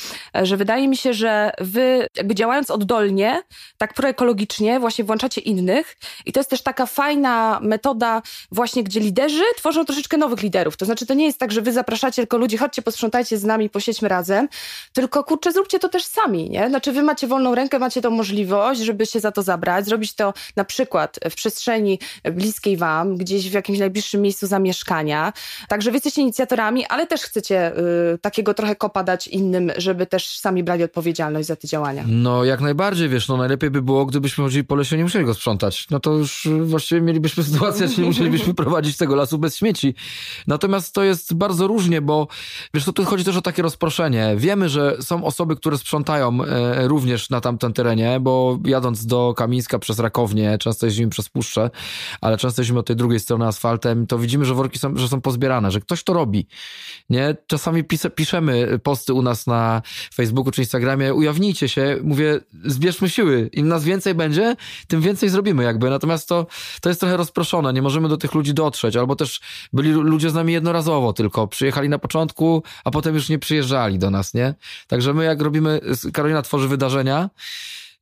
że 0.43 0.57
wydaje 0.57 0.87
mi 0.87 0.97
się, 0.97 1.13
że 1.13 1.51
wy 1.59 2.07
jakby 2.15 2.35
działając 2.35 2.71
oddolnie, 2.71 3.43
tak 3.77 3.93
proekologicznie, 3.93 4.79
właśnie 4.79 5.03
włączacie 5.03 5.41
innych 5.41 5.97
i 6.25 6.33
to 6.33 6.39
jest 6.39 6.49
też 6.49 6.61
taka 6.61 6.85
fajna 6.85 7.59
metoda 7.61 8.21
właśnie, 8.51 8.83
gdzie 8.83 8.99
liderzy 8.99 9.43
tworzą 9.57 9.85
troszeczkę 9.85 10.17
nowych 10.17 10.41
liderów. 10.41 10.77
To 10.77 10.85
znaczy 10.85 11.05
to 11.05 11.13
nie 11.13 11.25
jest 11.25 11.37
tak, 11.37 11.51
że 11.51 11.61
wy 11.61 11.73
zapraszacie 11.73 12.21
tylko 12.21 12.37
ludzi, 12.37 12.57
chodźcie, 12.57 12.81
posprzątajcie 12.81 13.37
z 13.37 13.43
nami, 13.43 13.69
posiedźmy 13.69 14.07
razem, 14.09 14.49
tylko 14.93 15.23
kurczę, 15.23 15.51
zróbcie 15.51 15.79
to 15.79 15.89
też 15.89 16.03
sami, 16.03 16.49
nie? 16.49 16.69
Znaczy 16.69 16.91
wy 16.91 17.03
macie 17.03 17.27
wolną 17.27 17.55
rękę, 17.55 17.79
macie 17.79 18.01
tą 18.01 18.09
możliwość, 18.09 18.81
żeby 18.81 19.05
się 19.05 19.19
za 19.19 19.31
to 19.31 19.41
zabrać, 19.41 19.85
zrobić 19.85 20.13
to 20.13 20.33
na 20.55 20.65
przykład 20.65 21.19
w 21.31 21.35
przestrzeni 21.35 21.99
bliskiej 22.23 22.77
wam, 22.77 23.17
gdzieś 23.17 23.49
w 23.49 23.53
jakimś 23.53 23.79
najbliższym 23.79 24.21
miejscu 24.21 24.47
zamieszkania. 24.47 25.33
Także 25.67 25.91
wy 25.91 25.97
jesteście 25.97 26.21
inicjatorami, 26.21 26.85
ale 26.85 27.07
też 27.07 27.21
chcecie 27.21 27.77
y, 28.13 28.17
takiego 28.17 28.53
trochę 28.53 28.75
kopa 28.75 29.03
dać 29.03 29.27
innym, 29.27 29.50
żeby 29.77 30.05
też 30.05 30.37
sami 30.37 30.63
brali 30.63 30.83
odpowiedzialność 30.83 31.47
za 31.47 31.55
te 31.55 31.67
działania. 31.67 32.03
No 32.07 32.43
jak 32.43 32.61
najbardziej, 32.61 33.09
wiesz, 33.09 33.27
no 33.27 33.37
najlepiej 33.37 33.69
by 33.69 33.81
było, 33.81 34.05
gdybyśmy 34.05 34.43
chodzili 34.43 34.63
po 34.63 34.75
lesie, 34.75 34.97
nie 34.97 35.03
musieli 35.03 35.25
go 35.25 35.33
sprzątać. 35.33 35.87
No 35.89 35.99
to 35.99 36.13
już 36.13 36.47
właściwie 36.63 37.01
mielibyśmy 37.01 37.43
sytuację, 37.51 37.87
że 37.87 38.01
nie 38.01 38.07
musielibyśmy 38.07 38.53
prowadzić 38.53 38.97
tego 38.97 39.15
lasu 39.15 39.37
bez 39.37 39.57
śmieci. 39.57 39.95
Natomiast 40.47 40.93
to 40.93 41.03
jest 41.03 41.33
bardzo 41.33 41.67
różnie, 41.67 42.01
bo 42.01 42.27
wiesz, 42.73 42.85
to 42.85 42.93
tu 42.93 43.05
chodzi 43.05 43.23
też 43.23 43.37
o 43.37 43.41
takie 43.41 43.61
rozproszenie. 43.61 44.33
Wiemy, 44.37 44.69
że 44.69 44.97
są 45.01 45.25
osoby, 45.25 45.55
które 45.55 45.77
sprzątają 45.77 46.43
e, 46.43 46.87
również 46.87 47.29
na 47.29 47.41
tamtym 47.41 47.73
terenie, 47.73 48.19
bo 48.19 48.59
jadąc 48.65 49.05
do 49.05 49.33
Kamińska 49.37 49.79
przez 49.79 49.99
Rakownię, 49.99 50.57
często 50.57 50.85
jeździmy 50.85 51.09
przez 51.09 51.29
Puszczę, 51.29 51.69
ale 52.21 52.37
często 52.37 52.61
jeździmy 52.61 52.79
od 52.79 52.87
tej 52.87 52.95
drugiej 52.95 53.19
strony 53.19 53.47
asfaltem, 53.47 54.07
to 54.07 54.17
widzimy, 54.17 54.45
że 54.45 54.53
worki 54.53 54.79
są, 54.79 54.97
że 54.97 55.07
są 55.07 55.21
pozbierane, 55.21 55.71
że 55.71 55.79
ktoś 55.79 56.03
to 56.03 56.13
robi. 56.13 56.47
Nie? 57.09 57.35
Czasami 57.47 57.83
pis 57.83 58.07
piszemy 58.15 58.79
posty 58.83 59.13
u 59.13 59.21
nas 59.21 59.40
na 59.47 59.81
Facebooku 60.13 60.51
czy 60.51 60.61
Instagramie, 60.61 61.13
ujawnijcie 61.13 61.69
się, 61.69 61.97
mówię, 62.03 62.39
zbierzmy 62.65 63.09
siły. 63.09 63.49
Im 63.53 63.67
nas 63.67 63.83
więcej 63.83 64.15
będzie, 64.15 64.55
tym 64.87 65.01
więcej 65.01 65.29
zrobimy 65.29 65.63
jakby. 65.63 65.89
Natomiast 65.89 66.27
to, 66.27 66.47
to 66.81 66.89
jest 66.89 66.99
trochę 66.99 67.17
rozproszone, 67.17 67.73
nie 67.73 67.81
możemy 67.81 68.09
do 68.09 68.17
tych 68.17 68.33
ludzi 68.33 68.53
dotrzeć, 68.53 68.95
albo 68.95 69.15
też 69.15 69.39
byli 69.73 69.91
ludzie 69.91 70.29
z 70.29 70.33
nami 70.33 70.53
jednorazowo 70.53 71.13
tylko, 71.13 71.47
przyjechali 71.47 71.89
na 71.89 71.99
początku, 71.99 72.63
a 72.83 72.91
potem 72.91 73.15
już 73.15 73.29
nie 73.29 73.39
przyjeżdżali 73.39 73.99
do 73.99 74.09
nas, 74.09 74.33
nie? 74.33 74.53
Także 74.87 75.13
my 75.13 75.23
jak 75.23 75.41
robimy, 75.41 75.81
Karolina 76.13 76.41
tworzy 76.41 76.67
wydarzenia, 76.67 77.29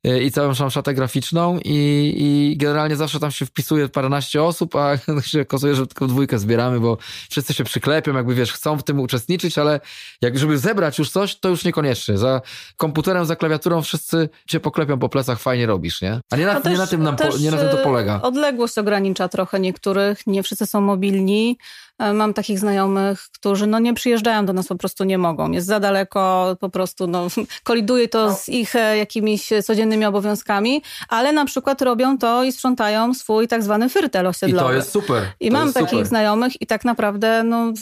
i 0.04 0.30
całą 0.30 0.54
szatę 0.54 0.94
graficzną 0.94 1.58
i, 1.64 2.14
i 2.16 2.56
generalnie 2.56 2.96
zawsze 2.96 3.20
tam 3.20 3.30
się 3.30 3.46
wpisuje 3.46 3.88
paręnaście 3.88 4.42
osób, 4.42 4.76
a 4.76 4.96
się 5.22 5.40
okazuje, 5.40 5.74
że 5.74 5.86
tylko 5.86 6.06
dwójkę 6.06 6.38
zbieramy, 6.38 6.80
bo 6.80 6.98
wszyscy 7.30 7.54
się 7.54 7.64
przyklepią, 7.64 8.14
jakby 8.14 8.34
wiesz, 8.34 8.52
chcą 8.52 8.78
w 8.78 8.82
tym 8.82 9.00
uczestniczyć, 9.00 9.58
ale 9.58 9.80
jak 10.22 10.38
żeby 10.38 10.58
zebrać 10.58 10.98
już 10.98 11.10
coś, 11.10 11.36
to 11.36 11.48
już 11.48 11.64
niekoniecznie. 11.64 12.18
Za 12.18 12.40
komputerem, 12.76 13.26
za 13.26 13.36
klawiaturą 13.36 13.82
wszyscy 13.82 14.28
cię 14.48 14.60
poklepią 14.60 14.98
po 14.98 15.08
plecach, 15.08 15.40
fajnie 15.40 15.66
robisz, 15.66 16.02
nie? 16.02 16.20
A 16.30 16.36
nie 16.36 16.46
na, 16.46 16.60
też, 16.60 16.72
nie 16.72 16.78
na 16.78 16.86
tym 16.86 17.02
nam, 17.02 17.16
nie 17.40 17.50
na 17.50 17.56
tym 17.56 17.68
to 17.68 17.76
polega. 17.76 18.16
E, 18.16 18.22
odległość 18.22 18.78
ogranicza 18.78 19.28
trochę 19.28 19.60
niektórych, 19.60 20.26
nie 20.26 20.42
wszyscy 20.42 20.66
są 20.66 20.80
mobilni. 20.80 21.58
E, 22.00 22.12
mam 22.12 22.34
takich 22.34 22.58
znajomych, 22.58 23.28
którzy 23.32 23.66
no 23.66 23.78
nie 23.78 23.94
przyjeżdżają 23.94 24.46
do 24.46 24.52
nas, 24.52 24.66
po 24.66 24.76
prostu 24.76 25.04
nie 25.04 25.18
mogą. 25.18 25.50
Jest 25.50 25.66
za 25.66 25.80
daleko, 25.80 26.56
po 26.60 26.70
prostu 26.70 27.06
no, 27.06 27.26
koliduje 27.64 28.08
to 28.08 28.34
z 28.34 28.48
ich 28.48 28.76
e, 28.76 28.96
jakimiś 28.96 29.48
codziennymi 29.64 30.04
obowiązkami, 30.04 30.82
ale 31.08 31.32
na 31.32 31.44
przykład 31.44 31.82
robią 31.82 32.18
to 32.18 32.44
i 32.44 32.52
sprzątają 32.52 33.14
swój 33.14 33.48
tak 33.48 33.62
zwany 33.62 33.88
fyrtel 33.88 34.26
osiedlowy. 34.26 34.66
I 34.66 34.68
to 34.68 34.74
jest 34.76 34.90
super. 34.90 35.22
I 35.40 35.48
to 35.48 35.52
mam 35.52 35.72
takich 35.72 35.90
super. 35.90 36.06
znajomych 36.06 36.62
i 36.62 36.66
tak 36.66 36.84
naprawdę 36.84 37.42
no, 37.42 37.72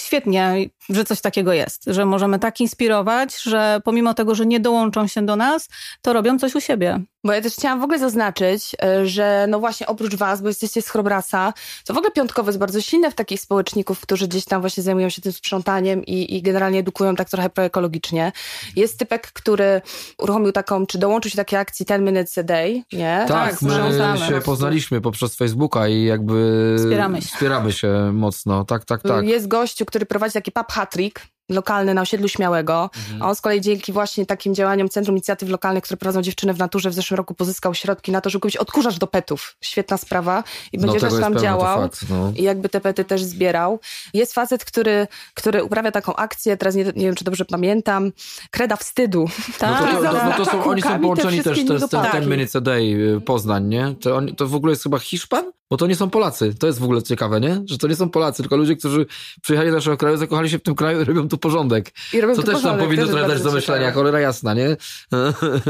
świetnie, 0.00 0.54
że 0.88 1.04
coś 1.04 1.20
takiego 1.20 1.52
jest, 1.52 1.84
że 1.86 2.04
możemy 2.04 2.38
tak 2.38 2.60
inspirować, 2.60 3.42
że 3.42 3.80
pomimo 3.84 4.14
tego, 4.14 4.34
że 4.34 4.46
nie 4.46 4.60
dołączą 4.60 5.06
się 5.06 5.26
do 5.26 5.36
nas, 5.36 5.68
to 6.02 6.12
robią 6.12 6.38
coś 6.38 6.54
u 6.54 6.60
siebie. 6.60 7.00
Bo 7.26 7.32
ja 7.32 7.40
też 7.40 7.52
chciałam 7.52 7.80
w 7.80 7.82
ogóle 7.82 7.98
zaznaczyć, 7.98 8.76
e, 8.82 9.06
że 9.06 9.46
no 9.48 9.60
właśnie 9.60 9.86
oprócz 9.86 10.14
was, 10.14 10.42
bo 10.42 10.48
jesteście 10.48 10.82
z 10.82 10.88
Chrobrasa, 10.88 11.52
to 11.84 11.94
w 11.94 11.96
ogóle 11.96 12.10
piątkowe 12.10 12.48
jest 12.48 12.58
bardzo 12.58 12.80
silne 12.80 13.10
w 13.10 13.14
takich 13.14 13.40
społeczników, 13.40 14.00
którzy 14.00 14.28
gdzieś 14.28 14.44
tam 14.44 14.60
właśnie 14.60 14.82
zajmują 14.82 15.08
się 15.08 15.22
tym 15.22 15.32
sprzątaniem 15.32 16.04
i, 16.04 16.36
i 16.36 16.42
generalnie 16.42 16.78
edukują 16.78 17.16
tak 17.16 17.30
trochę 17.30 17.50
proekologicznie. 17.50 18.32
Jest 18.76 18.98
typek, 18.98 19.32
który 19.32 19.80
uruchomił 20.18 20.52
taką, 20.52 20.86
czy 20.86 20.98
dołączył 20.98 21.30
się 21.30 21.36
do 21.36 21.40
takiej 21.40 21.58
akcji 21.58 21.86
10 21.86 22.04
minutes 22.04 22.38
a 22.38 22.42
day, 22.42 22.82
nie? 22.92 23.24
Tak, 23.28 23.50
tak 23.50 23.62
my 23.62 24.18
się 24.28 24.40
poznaliśmy 24.40 25.00
poprzez 25.00 25.36
Facebooka 25.36 25.88
i 25.88 26.04
jakby 26.04 26.74
wspieramy 26.78 27.22
się. 27.22 27.28
wspieramy 27.28 27.72
się 27.72 28.10
mocno, 28.12 28.64
tak, 28.64 28.84
tak, 28.84 29.02
tak. 29.02 29.26
Jest 29.26 29.48
gościu, 29.48 29.84
który 29.84 30.06
prowadzi 30.06 30.34
taki 30.34 30.52
pub 30.52 30.66
Hattrick, 30.72 31.20
lokalny 31.48 31.94
na 31.94 32.02
osiedlu 32.02 32.28
Śmiałego. 32.28 32.90
Mhm. 32.96 33.22
A 33.22 33.28
on 33.28 33.34
z 33.34 33.40
kolei 33.40 33.60
dzięki 33.60 33.92
właśnie 33.92 34.26
takim 34.26 34.54
działaniom 34.54 34.88
Centrum 34.88 35.16
Inicjatyw 35.16 35.48
Lokalnych, 35.48 35.84
które 35.84 35.96
prowadzą 35.96 36.22
dziewczyny 36.22 36.54
w 36.54 36.58
naturze, 36.58 36.90
w 36.90 36.94
zeszłym 36.94 37.16
roku 37.16 37.34
pozyskał 37.34 37.74
środki 37.74 38.12
na 38.12 38.20
to, 38.20 38.30
żeby 38.30 38.40
kupić 38.40 38.56
odkurzacz 38.56 38.98
do 38.98 39.06
petów. 39.06 39.56
Świetna 39.60 39.96
sprawa. 39.96 40.44
I 40.72 40.78
będzie 40.78 40.94
no, 40.94 41.10
też 41.10 41.20
tam 41.20 41.38
działał. 41.38 41.80
Fakt, 41.80 42.00
no. 42.10 42.32
I 42.36 42.42
jakby 42.42 42.68
te 42.68 42.80
pety 42.80 43.04
też 43.04 43.24
zbierał. 43.24 43.80
Jest 44.14 44.34
facet, 44.34 44.64
który, 44.64 45.06
który 45.34 45.64
uprawia 45.64 45.92
taką 45.92 46.16
akcję, 46.16 46.56
teraz 46.56 46.74
nie, 46.74 46.84
nie 46.84 46.92
wiem, 47.06 47.14
czy 47.14 47.24
dobrze 47.24 47.44
pamiętam, 47.44 48.12
kreda 48.50 48.76
wstydu. 48.76 49.28
Tak. 49.58 49.80
No 49.80 49.86
to, 49.86 50.02
to, 50.02 50.12
to, 50.12 50.24
no 50.24 50.32
to 50.32 50.44
są, 50.44 50.64
oni 50.64 50.82
są 50.82 51.00
połączeni 51.00 51.42
też, 51.42 51.64
to 51.66 51.72
jest 51.72 51.90
ten, 51.90 52.04
ten 52.12 52.30
Minutes 52.30 52.56
a 52.56 52.60
Day 52.60 52.82
y, 53.16 53.20
Poznań, 53.20 53.66
nie? 53.66 53.94
To, 54.00 54.16
on, 54.16 54.34
to 54.34 54.46
w 54.46 54.54
ogóle 54.54 54.72
jest 54.72 54.82
chyba 54.82 54.98
Hiszpan? 54.98 55.52
Bo 55.70 55.76
to 55.76 55.86
nie 55.86 55.96
są 55.96 56.10
Polacy. 56.10 56.54
To 56.54 56.66
jest 56.66 56.78
w 56.78 56.84
ogóle 56.84 57.02
ciekawe, 57.02 57.40
nie? 57.40 57.62
Że 57.64 57.78
to 57.78 57.88
nie 57.88 57.96
są 57.96 58.10
Polacy, 58.10 58.42
tylko 58.42 58.56
ludzie, 58.56 58.76
którzy 58.76 59.06
przyjechali 59.42 59.70
do 59.70 59.76
naszego 59.76 59.96
kraju, 59.96 60.16
zakochali 60.16 60.50
się 60.50 60.58
w 60.58 60.62
tym 60.62 60.74
kraju 60.74 61.00
i 61.00 61.04
robią 61.04 61.28
tu 61.28 61.35
porządek. 61.38 61.92
I 62.12 62.20
robią 62.20 62.34
Co 62.34 62.40
tu 62.40 62.46
też 62.46 62.54
porządek, 62.54 62.78
nam 62.80 62.88
powinno 62.88 63.06
trochę 63.06 63.28
dać 63.28 63.42
do 63.42 63.52
myślenia, 63.52 63.92
cholera 63.92 64.20
jasna, 64.20 64.54
nie? 64.54 64.76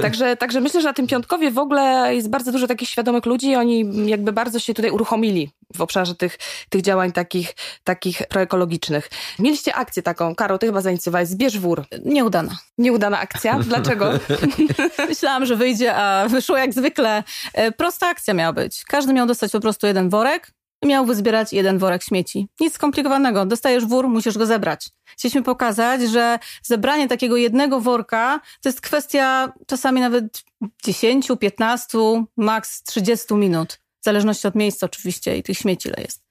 Także, 0.03 0.37
także 0.37 0.61
myślę, 0.61 0.81
że 0.81 0.89
na 0.89 0.95
tym 0.95 1.07
piątkowie 1.07 1.51
w 1.51 1.59
ogóle 1.59 2.15
jest 2.15 2.31
bardzo 2.31 2.53
dużo 2.53 2.67
takich 2.67 2.89
świadomych 2.89 3.27
ludzi 3.27 3.51
i 3.51 3.57
oni 3.57 4.11
jakby 4.11 4.33
bardzo 4.33 4.59
się 4.59 4.75
tutaj 4.75 4.91
uruchomili 4.91 5.51
w 5.75 5.81
obszarze 5.81 6.15
tych, 6.15 6.39
tych 6.69 6.83
działań 6.83 7.13
takich, 7.13 7.55
takich 7.85 8.23
proekologicznych. 8.27 9.11
Mieliście 9.39 9.75
akcję 9.75 10.03
taką, 10.03 10.35
Karo, 10.35 10.59
ty 10.59 10.67
chyba 10.67 10.81
zainicjowałeś, 10.81 11.29
Zbierz 11.29 11.59
wór. 11.59 11.85
Nieudana. 12.05 12.57
Nieudana 12.79 13.19
akcja? 13.19 13.59
Dlaczego? 13.59 14.11
Myślałam, 15.09 15.47
że 15.47 15.57
wyjdzie, 15.57 15.95
a 15.95 16.29
wyszło 16.29 16.57
jak 16.57 16.75
zwykle. 16.75 17.25
E, 17.55 17.73
prosta 17.73 18.09
akcja 18.09 18.35
miała 18.35 18.53
być. 18.53 18.85
Każdy 18.85 19.13
miał 19.13 19.27
dostać 19.27 19.53
po 19.53 19.61
prostu 19.61 19.87
jeden 19.87 20.09
worek 20.09 20.56
miał 20.85 21.07
wyzbierać 21.07 21.53
jeden 21.53 21.79
worek 21.79 22.03
śmieci. 22.03 22.49
Nic 22.61 22.75
skomplikowanego. 22.75 23.47
Dostajesz 23.47 23.85
wór, 23.85 24.09
musisz 24.09 24.39
go 24.39 24.47
zebrać. 24.47 24.89
Chcieliśmy 25.05 25.43
pokazać, 25.43 26.01
że 26.03 26.39
zebranie 26.63 27.09
takiego 27.09 27.37
jednego 27.37 27.81
worka 27.81 28.41
to 28.63 28.69
jest 28.69 28.81
kwestia 28.81 29.53
czasami 29.67 30.01
nawet 30.01 30.45
10, 30.85 31.29
15, 31.41 31.99
maks 32.37 32.83
30 32.83 33.35
minut. 33.35 33.79
W 34.01 34.05
zależności 34.05 34.49
od 34.49 34.55
miejsca 34.55 34.87
oczywiście 34.87 35.37
i 35.37 35.43
tych 35.43 35.59
śmieci 35.59 35.89
ile 35.89 36.03
jest. 36.03 36.23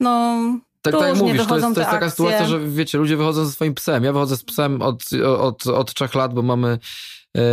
No, 0.00 0.36
tak, 0.82 0.94
tak 0.94 1.02
jak 1.02 1.16
mówisz, 1.16 1.46
to 1.46 1.56
jest, 1.56 1.74
to 1.74 1.80
jest 1.80 1.90
taka 1.90 2.10
sytuacja, 2.10 2.46
że 2.46 2.60
wiecie, 2.60 2.98
ludzie 2.98 3.16
wychodzą 3.16 3.44
ze 3.44 3.52
swoim 3.52 3.74
psem. 3.74 4.04
Ja 4.04 4.12
wychodzę 4.12 4.36
z 4.36 4.44
psem 4.44 4.82
od, 4.82 5.02
od, 5.38 5.66
od 5.66 5.94
trzech 5.94 6.14
lat, 6.14 6.34
bo 6.34 6.42
mamy 6.42 6.78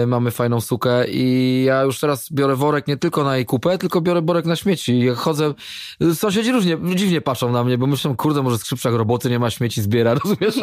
mamy 0.07 0.31
fajną 0.31 0.61
sukę 0.61 1.07
i 1.07 1.63
ja 1.63 1.83
już 1.83 1.99
teraz 1.99 2.31
biorę 2.31 2.55
worek 2.55 2.87
nie 2.87 2.97
tylko 2.97 3.23
na 3.23 3.35
jej 3.35 3.45
kupę, 3.45 3.77
tylko 3.77 4.01
biorę 4.01 4.21
worek 4.21 4.45
na 4.45 4.55
śmieci. 4.55 4.99
Jak 4.99 5.17
chodzę, 5.17 5.53
sąsiedzi 6.13 6.51
różnie, 6.51 6.77
dziwnie 6.95 7.21
patrzą 7.21 7.51
na 7.51 7.63
mnie, 7.63 7.77
bo 7.77 7.87
myślą, 7.87 8.15
kurde, 8.15 8.43
może 8.43 8.57
skrzypczak 8.57 8.93
roboty 8.93 9.29
nie 9.29 9.39
ma 9.39 9.49
śmieci, 9.49 9.81
zbiera, 9.81 10.13
rozumiesz? 10.23 10.55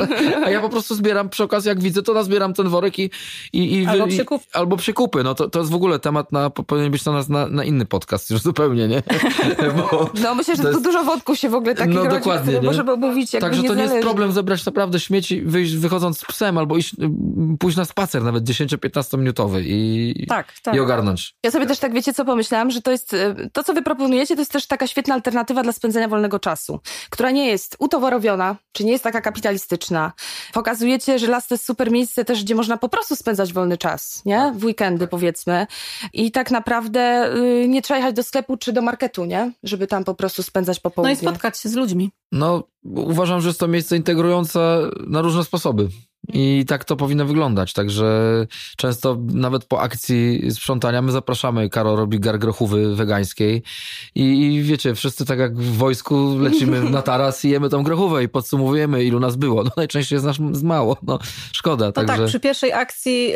A 0.44 0.50
ja 0.50 0.60
po 0.60 0.68
prostu 0.68 0.94
zbieram, 0.94 1.28
przy 1.28 1.44
okazji 1.44 1.68
jak 1.68 1.80
widzę, 1.80 2.02
to 2.02 2.14
nazbieram 2.14 2.54
ten 2.54 2.68
worek 2.68 2.98
i... 2.98 3.10
i, 3.52 3.74
i 3.74 3.86
albo, 3.86 4.06
przekup. 4.06 4.42
i 4.42 4.46
albo 4.52 4.76
przekupy. 4.76 5.24
No 5.24 5.34
to, 5.34 5.50
to 5.50 5.58
jest 5.58 5.70
w 5.70 5.74
ogóle 5.74 5.98
temat 5.98 6.32
na, 6.32 6.50
powinien 6.50 6.92
być 6.92 7.04
na, 7.04 7.22
na, 7.28 7.46
na 7.46 7.64
inny 7.64 7.86
podcast 7.86 8.30
już 8.30 8.40
zupełnie, 8.40 8.88
nie? 8.88 9.02
Bo 9.76 10.10
no 10.22 10.34
myślę, 10.34 10.56
że 10.56 10.62
jest... 10.62 10.82
dużo 10.82 11.04
wodków 11.04 11.38
się 11.38 11.48
w 11.48 11.54
ogóle 11.54 11.74
takich 11.74 11.94
no, 11.94 12.04
rodzi, 12.04 12.16
dokładnie, 12.16 12.60
nie? 12.60 12.74
żeby 12.74 12.92
omówić. 12.92 13.30
Także 13.30 13.62
to 13.62 13.74
nie 13.74 13.82
jest 13.82 14.00
problem 14.00 14.32
zebrać 14.32 14.66
naprawdę 14.66 15.00
śmieci, 15.00 15.42
wyjść, 15.42 15.74
wychodząc 15.74 16.18
z 16.18 16.24
psem 16.24 16.58
albo 16.58 16.76
iść, 16.76 16.96
pójść 17.58 17.76
na 17.76 17.84
spacer 17.84 18.22
nawet 18.22 18.44
10-15 18.44 19.05
minutowy 19.12 19.62
i 19.66 20.26
tak, 20.28 20.52
tak. 20.62 20.74
i 20.74 20.80
ogarnąć. 20.80 21.34
Ja 21.44 21.50
sobie 21.50 21.66
też 21.66 21.78
tak 21.78 21.92
wiecie, 21.92 22.14
co 22.14 22.24
pomyślałam, 22.24 22.70
że 22.70 22.82
to 22.82 22.90
jest, 22.90 23.14
e, 23.14 23.34
to 23.52 23.64
co 23.64 23.74
wy 23.74 23.82
proponujecie, 23.82 24.34
to 24.34 24.40
jest 24.40 24.52
też 24.52 24.66
taka 24.66 24.86
świetna 24.86 25.14
alternatywa 25.14 25.62
dla 25.62 25.72
spędzenia 25.72 26.08
wolnego 26.08 26.38
czasu, 26.38 26.80
która 27.10 27.30
nie 27.30 27.46
jest 27.46 27.76
utowarowiona, 27.78 28.56
czy 28.72 28.84
nie 28.84 28.92
jest 28.92 29.04
taka 29.04 29.20
kapitalistyczna. 29.20 30.12
Pokazujecie, 30.52 31.18
że 31.18 31.26
las 31.26 31.46
to 31.46 31.54
jest 31.54 31.64
super 31.64 31.90
miejsce 31.90 32.24
też, 32.24 32.44
gdzie 32.44 32.54
można 32.54 32.76
po 32.76 32.88
prostu 32.88 33.16
spędzać 33.16 33.52
wolny 33.52 33.78
czas, 33.78 34.22
nie? 34.24 34.52
W 34.56 34.64
weekendy 34.64 35.06
powiedzmy. 35.06 35.66
I 36.12 36.30
tak 36.30 36.50
naprawdę 36.50 37.34
y, 37.36 37.68
nie 37.68 37.82
trzeba 37.82 37.98
jechać 37.98 38.14
do 38.14 38.22
sklepu 38.22 38.56
czy 38.56 38.72
do 38.72 38.82
marketu, 38.82 39.24
nie? 39.24 39.52
Żeby 39.62 39.86
tam 39.86 40.04
po 40.04 40.14
prostu 40.14 40.42
spędzać 40.42 40.80
popołudnie. 40.80 41.14
No 41.14 41.20
i 41.20 41.22
spotkać 41.22 41.58
się 41.58 41.68
z 41.68 41.74
ludźmi. 41.74 42.10
No, 42.32 42.62
uważam, 42.84 43.40
że 43.40 43.48
jest 43.48 43.60
to 43.60 43.68
miejsce 43.68 43.96
integrujące 43.96 44.90
na 45.06 45.22
różne 45.22 45.44
sposoby 45.44 45.88
I 46.32 46.64
tak 46.68 46.84
to 46.84 46.96
powinno 46.96 47.24
wyglądać. 47.24 47.72
Także 47.72 48.06
często 48.76 49.18
nawet 49.20 49.64
po 49.64 49.80
akcji 49.80 50.42
sprzątania 50.50 51.02
my 51.02 51.12
zapraszamy. 51.12 51.70
Karo 51.70 51.96
robi 51.96 52.20
gargrochówy 52.20 52.96
wegańskiej 52.96 53.62
i, 54.14 54.22
i 54.22 54.62
wiecie, 54.62 54.94
wszyscy 54.94 55.24
tak 55.24 55.38
jak 55.38 55.56
w 55.56 55.76
wojsku 55.76 56.38
lecimy 56.38 56.80
na 56.90 57.02
taras 57.02 57.44
i 57.44 57.50
jemy 57.50 57.68
tą 57.68 57.82
grochówę 57.82 58.24
i 58.24 58.28
podsumowujemy, 58.28 59.04
ilu 59.04 59.20
nas 59.20 59.36
było. 59.36 59.64
No 59.64 59.70
najczęściej 59.76 60.16
jest 60.16 60.26
nas 60.26 60.62
mało. 60.62 60.96
No 61.02 61.18
szkoda. 61.52 61.86
No 61.86 61.92
także... 61.92 62.16
tak, 62.16 62.26
przy 62.26 62.40
pierwszej 62.40 62.72
akcji 62.72 63.32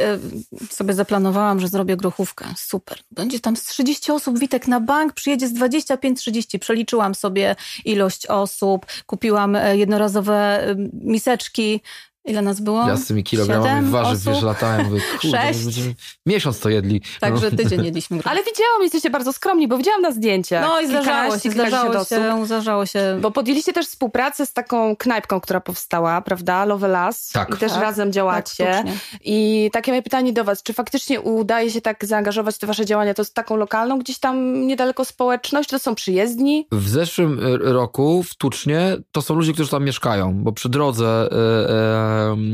y, 0.63 0.75
sobie 0.75 0.95
zaplanowałam, 0.95 1.61
że 1.61 1.69
zrobię 1.69 1.97
grochówkę. 1.97 2.45
Super. 2.57 2.99
Będzie 3.11 3.41
tam 3.41 3.57
z 3.57 3.65
30 3.65 4.13
osób, 4.13 4.39
Witek 4.39 4.69
na 4.69 4.81
bank, 4.81 5.13
przyjedzie 5.13 5.49
z 5.49 5.55
25-30. 5.55 6.59
Przeliczyłam 6.59 7.15
sobie 7.15 7.57
ilość 7.85 8.27
osób, 8.27 8.87
kupiłam 9.07 9.57
e, 9.57 9.77
jednorazowe 9.77 10.69
y, 10.71 10.91
miseczki, 10.93 11.81
Ile 12.25 12.43
nas 12.43 12.61
było? 12.61 12.89
Ja 12.89 12.97
z 12.97 13.07
tymi 13.07 13.25
kilogramami 13.25 13.71
Siedem 13.71 13.91
warzyw, 13.91 14.19
osób? 14.19 14.33
wiesz, 14.35 14.43
latałem, 14.43 14.87
mówię, 14.87 15.01
kurde, 15.23 15.39
będziemy- 15.65 15.95
miesiąc 16.27 16.61
to 16.61 16.69
jedli. 16.69 17.03
Także 17.21 17.51
No. 17.51 17.57
tydzień 17.57 17.85
jedliśmy. 17.85 18.19
Ale 18.31 18.41
widziałam, 18.41 18.83
jesteście 18.83 19.11
bardzo 19.11 19.33
skromni, 19.33 19.69
bo 19.69 19.79
widziałam 19.79 20.03
na 20.03 20.11
zdjęciach. 20.13 20.65
No 20.69 20.81
i 20.81 20.87
zdarzało 20.89 21.39
się, 21.39 21.51
zdarzało 21.51 22.05
się, 22.05 22.47
zdarzało 22.47 22.87
się. 22.87 23.19
Bo 23.21 23.31
podjęliście 23.31 23.73
też 23.73 23.87
współpracę 23.87 24.47
z 24.47 24.53
taką 24.53 24.97
knajpką, 24.97 25.41
która 25.41 25.61
powstała, 25.61 26.23
prawda? 26.23 26.65
Lovelas. 26.65 27.29
Tak. 27.33 27.55
I 27.55 27.59
też 27.59 27.73
Tak, 27.73 27.83
razem 27.83 28.13
działacie. 28.13 28.65
tak. 28.65 28.87
I 29.25 29.71
takie 29.73 29.93
moje 29.93 30.03
pytanie 30.03 30.33
do 30.33 30.45
was, 30.45 30.63
czy 30.63 30.73
faktycznie 30.73 31.21
udaje 31.21 31.71
się 31.71 31.81
tak 31.81 32.05
zaangażować 32.05 32.55
w 32.55 32.59
te 32.59 32.67
wasze 32.67 32.87
działania? 32.87 33.15
To 33.15 33.23
jest 33.23 33.35
taką 33.35 33.57
lokalną 33.57 33.99
gdzieś 33.99 34.19
tam 34.19 34.67
niedaleko 34.67 35.05
społeczność? 35.05 35.69
To 35.71 35.79
są 35.79 35.95
przyjezdni? 35.95 36.67
W 36.73 36.89
zeszłym 36.89 37.47
y, 37.47 37.59
roku 37.59 38.23
w 38.23 38.35
Tucznie 38.35 38.97
to 39.13 39.23
są 39.23 39.35
ludzie, 39.35 39.53
którzy 39.53 39.71
tam 39.71 39.85
mieszkają, 39.85 40.35
bo 40.35 40.53
przy 40.53 40.69
drodze, 40.69 41.29
y, 41.33 41.35
y, 41.35 42.10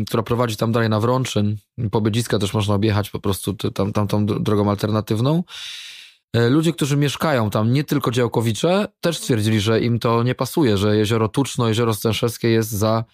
która 0.06 0.22
prowadzi 0.22 0.56
tam 0.56 0.72
dalej 0.72 0.88
na 0.88 1.00
Wrączyn, 1.00 1.56
po 1.90 2.00
Biedziska 2.00 2.38
też 2.38 2.54
można 2.54 2.74
objechać 2.74 3.10
po 3.10 3.20
prostu 3.20 3.54
tam, 3.54 3.92
tam 3.92 4.08
tą 4.08 4.26
dr- 4.26 4.42
drogą 4.42 4.70
alternatywną. 4.70 5.44
Y, 6.36 6.50
Ludzie, 6.50 6.72
którzy 6.72 6.96
mieszkają 6.96 7.50
tam, 7.50 7.72
nie 7.72 7.84
tylko 7.84 8.10
działkowicze, 8.10 8.88
też 9.00 9.18
stwierdzili, 9.18 9.60
że 9.60 9.80
im 9.80 9.98
to 9.98 10.22
nie 10.22 10.34
pasuje, 10.34 10.76
że 10.76 10.96
jezioro 10.96 11.28
Tuczno, 11.28 11.68
jezioro 11.68 11.94
Stęszewskie 11.94 12.48
jest 12.48 12.70
za 12.70 13.04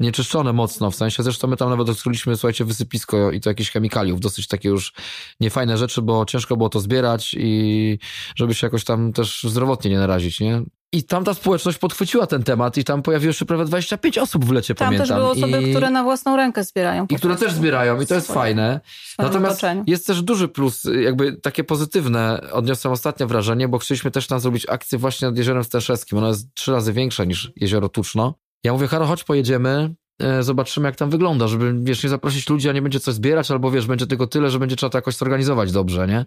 nieczyszczone 0.00 0.52
mocno, 0.52 0.90
w 0.90 0.96
sensie, 0.96 1.22
zresztą 1.22 1.48
my 1.48 1.56
tam 1.56 1.70
nawet 1.70 1.88
odkryliśmy, 1.88 2.36
słuchajcie, 2.36 2.64
wysypisko 2.64 3.30
i 3.30 3.40
to 3.40 3.50
jakichś 3.50 3.70
chemikaliów, 3.70 4.20
dosyć 4.20 4.48
takie 4.48 4.68
już 4.68 4.92
niefajne 5.40 5.78
rzeczy, 5.78 6.02
bo 6.02 6.24
ciężko 6.26 6.56
było 6.56 6.68
to 6.68 6.80
zbierać 6.80 7.34
i 7.38 7.98
żeby 8.36 8.54
się 8.54 8.66
jakoś 8.66 8.84
tam 8.84 9.12
też 9.12 9.42
zdrowotnie 9.42 9.90
nie 9.90 9.98
narazić, 9.98 10.40
nie? 10.40 10.62
I 10.92 11.04
tam 11.04 11.24
ta 11.24 11.34
społeczność 11.34 11.78
podchwyciła 11.78 12.26
ten 12.26 12.42
temat 12.42 12.76
i 12.76 12.84
tam 12.84 13.02
pojawiło 13.02 13.32
się 13.32 13.44
prawie 13.44 13.64
25 13.64 14.18
osób 14.18 14.44
w 14.44 14.52
lecie, 14.52 14.74
Tam 14.74 14.86
pamiętam. 14.86 15.08
też 15.08 15.16
były 15.16 15.30
osoby, 15.30 15.62
I... 15.62 15.70
które 15.70 15.90
na 15.90 16.02
własną 16.02 16.36
rękę 16.36 16.64
zbierają. 16.64 17.06
I 17.10 17.16
które 17.16 17.36
też 17.36 17.52
zbierają 17.52 18.00
i 18.00 18.06
to 18.06 18.14
jest 18.14 18.26
swoje- 18.26 18.34
fajne. 18.34 18.80
Natomiast 19.18 19.52
otoczeniu. 19.52 19.84
jest 19.86 20.06
też 20.06 20.22
duży 20.22 20.48
plus, 20.48 20.82
jakby 21.02 21.32
takie 21.32 21.64
pozytywne, 21.64 22.40
odniosłem 22.52 22.92
ostatnio 22.92 23.26
wrażenie, 23.26 23.68
bo 23.68 23.78
chcieliśmy 23.78 24.10
też 24.10 24.26
tam 24.26 24.40
zrobić 24.40 24.66
akcję 24.68 24.98
właśnie 24.98 25.28
nad 25.28 25.38
Jeziorem 25.38 25.64
Stęszewskim. 25.64 26.18
Ono 26.18 26.28
jest 26.28 26.54
trzy 26.54 26.72
razy 26.72 26.92
większe 26.92 27.26
niż 27.26 27.52
Jezioro 27.56 27.88
Tuczno. 27.88 28.34
Ja 28.64 28.72
mówię, 28.72 28.86
Haro, 28.88 29.06
chodź 29.06 29.24
pojedziemy, 29.24 29.94
e, 30.22 30.42
zobaczymy 30.42 30.88
jak 30.88 30.96
tam 30.96 31.10
wygląda, 31.10 31.48
żeby, 31.48 31.74
wiesz, 31.82 32.02
nie 32.02 32.08
zaprosić 32.10 32.48
ludzi, 32.50 32.68
a 32.68 32.72
nie 32.72 32.82
będzie 32.82 33.00
coś 33.00 33.14
zbierać, 33.14 33.50
albo 33.50 33.70
wiesz, 33.70 33.86
będzie 33.86 34.06
tylko 34.06 34.26
tyle, 34.26 34.50
że 34.50 34.58
będzie 34.58 34.76
trzeba 34.76 34.90
to 34.90 34.98
jakoś 34.98 35.14
zorganizować 35.16 35.72
dobrze, 35.72 36.06
nie? 36.06 36.26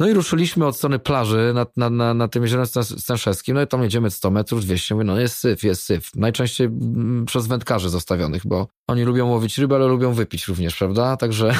No 0.00 0.08
i 0.08 0.12
ruszyliśmy 0.14 0.66
od 0.66 0.76
strony 0.76 0.98
plaży 0.98 1.52
nad, 1.54 1.76
na, 1.76 1.90
na, 1.90 2.14
na 2.14 2.28
tym 2.28 2.42
jeziorem 2.42 2.66
Stęs- 2.66 2.98
Stęszewskim, 2.98 3.54
no 3.54 3.62
i 3.62 3.66
tam 3.66 3.82
jedziemy 3.82 4.10
100 4.10 4.30
metrów, 4.30 4.64
200, 4.64 4.94
mówię, 4.94 5.04
no 5.04 5.20
jest 5.20 5.38
syf, 5.38 5.62
jest 5.62 5.82
syf. 5.82 6.10
Najczęściej 6.14 6.66
mm, 6.66 7.26
przez 7.26 7.46
wędkarzy 7.46 7.90
zostawionych, 7.90 8.46
bo 8.46 8.68
oni 8.86 9.02
lubią 9.04 9.28
łowić 9.28 9.58
ryby, 9.58 9.74
ale 9.74 9.86
lubią 9.86 10.12
wypić 10.12 10.48
również, 10.48 10.76
prawda? 10.76 11.16
Także 11.16 11.54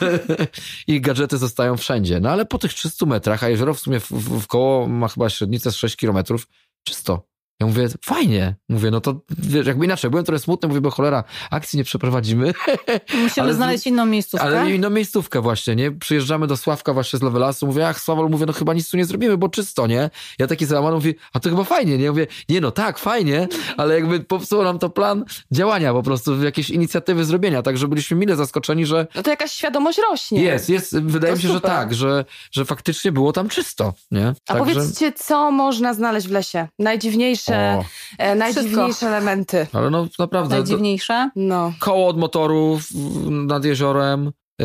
ich 0.86 1.00
gadżety 1.00 1.38
zostają 1.38 1.76
wszędzie. 1.76 2.20
No 2.20 2.30
ale 2.30 2.46
po 2.46 2.58
tych 2.58 2.74
300 2.74 3.06
metrach, 3.06 3.44
a 3.44 3.48
jezioro 3.48 3.74
w 3.74 3.80
sumie 3.80 4.00
w, 4.00 4.10
w, 4.10 4.40
w 4.40 4.46
koło 4.46 4.86
ma 4.88 5.08
chyba 5.08 5.30
średnicę 5.30 5.72
z 5.72 5.76
6 5.76 5.96
kilometrów, 5.96 6.48
czysto. 6.84 7.31
Ja 7.62 7.66
mówię, 7.66 7.88
fajnie. 8.04 8.54
Mówię, 8.68 8.90
no 8.90 9.00
to 9.00 9.20
wiesz, 9.38 9.66
jakby 9.66 9.84
inaczej, 9.84 10.10
byłem 10.10 10.24
trochę 10.24 10.38
smutny, 10.38 10.68
mówię, 10.68 10.80
bo 10.80 10.90
cholera, 10.90 11.24
akcji 11.50 11.76
nie 11.76 11.84
przeprowadzimy. 11.84 12.52
Musimy 13.22 13.44
ale 13.44 13.54
znaleźć 13.54 13.86
inną 13.86 14.06
miejscówkę. 14.06 14.46
Ale 14.46 14.70
inną 14.70 14.90
miejscówkę 14.90 15.40
właśnie, 15.40 15.76
nie? 15.76 15.90
Przyjeżdżamy 15.92 16.46
do 16.46 16.56
Sławka 16.56 16.92
właśnie 16.92 17.18
z 17.18 17.22
Levelasu, 17.22 17.66
mówię, 17.66 17.88
ach 17.88 18.00
Sławol, 18.00 18.28
mówię, 18.30 18.46
no 18.46 18.52
chyba 18.52 18.74
nic 18.74 18.90
tu 18.90 18.96
nie 18.96 19.04
zrobimy, 19.04 19.36
bo 19.36 19.48
czysto, 19.48 19.86
nie? 19.86 20.10
Ja 20.38 20.46
taki 20.46 20.66
załamany 20.66 20.94
mówię, 20.94 21.14
a 21.32 21.40
to 21.40 21.50
chyba 21.50 21.64
fajnie, 21.64 21.98
nie? 21.98 22.10
Mówię, 22.10 22.26
nie 22.48 22.60
no, 22.60 22.70
tak, 22.70 22.98
fajnie, 22.98 23.48
ale 23.76 23.94
jakby 23.94 24.20
popsuło 24.20 24.64
nam 24.64 24.78
to 24.78 24.90
plan 24.90 25.24
działania 25.50 25.92
po 25.92 26.02
prostu, 26.02 26.42
jakieś 26.42 26.70
inicjatywy 26.70 27.24
zrobienia, 27.24 27.62
także 27.62 27.88
byliśmy 27.88 28.16
mile 28.16 28.36
zaskoczeni, 28.36 28.86
że 28.86 29.06
No 29.14 29.22
to 29.22 29.30
jakaś 29.30 29.52
świadomość 29.52 29.98
rośnie. 30.10 30.42
jest, 30.42 30.68
jest, 30.68 31.00
wydaje 31.00 31.32
To 31.32 31.36
mi 31.36 31.42
się, 31.42 31.48
że 31.48 31.54
super. 31.54 31.70
tak, 31.70 31.94
że, 31.94 32.24
że 32.52 32.64
faktycznie 32.64 33.12
było 33.12 33.32
tam 33.32 33.48
czysto, 33.48 33.94
nie? 34.10 34.32
A 34.48 34.54
powiedzcie, 34.54 35.12
co 35.12 35.50
można 35.50 35.94
znaleźć 35.94 36.28
w 36.28 36.30
lesie? 36.30 36.68
Najdziwniejsze, 36.78 37.51
O, 37.56 37.84
e, 38.18 38.34
najdziwniejsze 38.34 39.06
elementy. 39.06 39.66
ale 39.72 39.90
no 39.90 40.06
naprawdę, 40.18 40.48
to, 40.50 40.54
Najdziwniejsze. 40.56 41.30
No. 41.36 41.72
koło 41.80 42.08
od 42.08 42.18
motorów 42.18 42.82
nad 43.30 43.64
jeziorem, 43.64 44.32
y, 44.62 44.64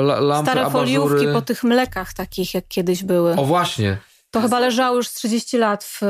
la- 0.00 0.20
lampy, 0.20 0.50
Stare 0.52 0.70
foliówki 0.70 1.26
po 1.32 1.42
tych 1.42 1.64
mlekach 1.64 2.12
takich, 2.14 2.54
jak 2.54 2.68
kiedyś 2.68 3.04
były. 3.04 3.32
O 3.36 3.44
właśnie, 3.44 3.98
To 4.30 4.40
chyba 4.40 4.58
leżało 4.58 4.96
już 4.96 5.08
z 5.08 5.12
30 5.14 5.58
lat 5.58 5.84
w... 5.84 6.02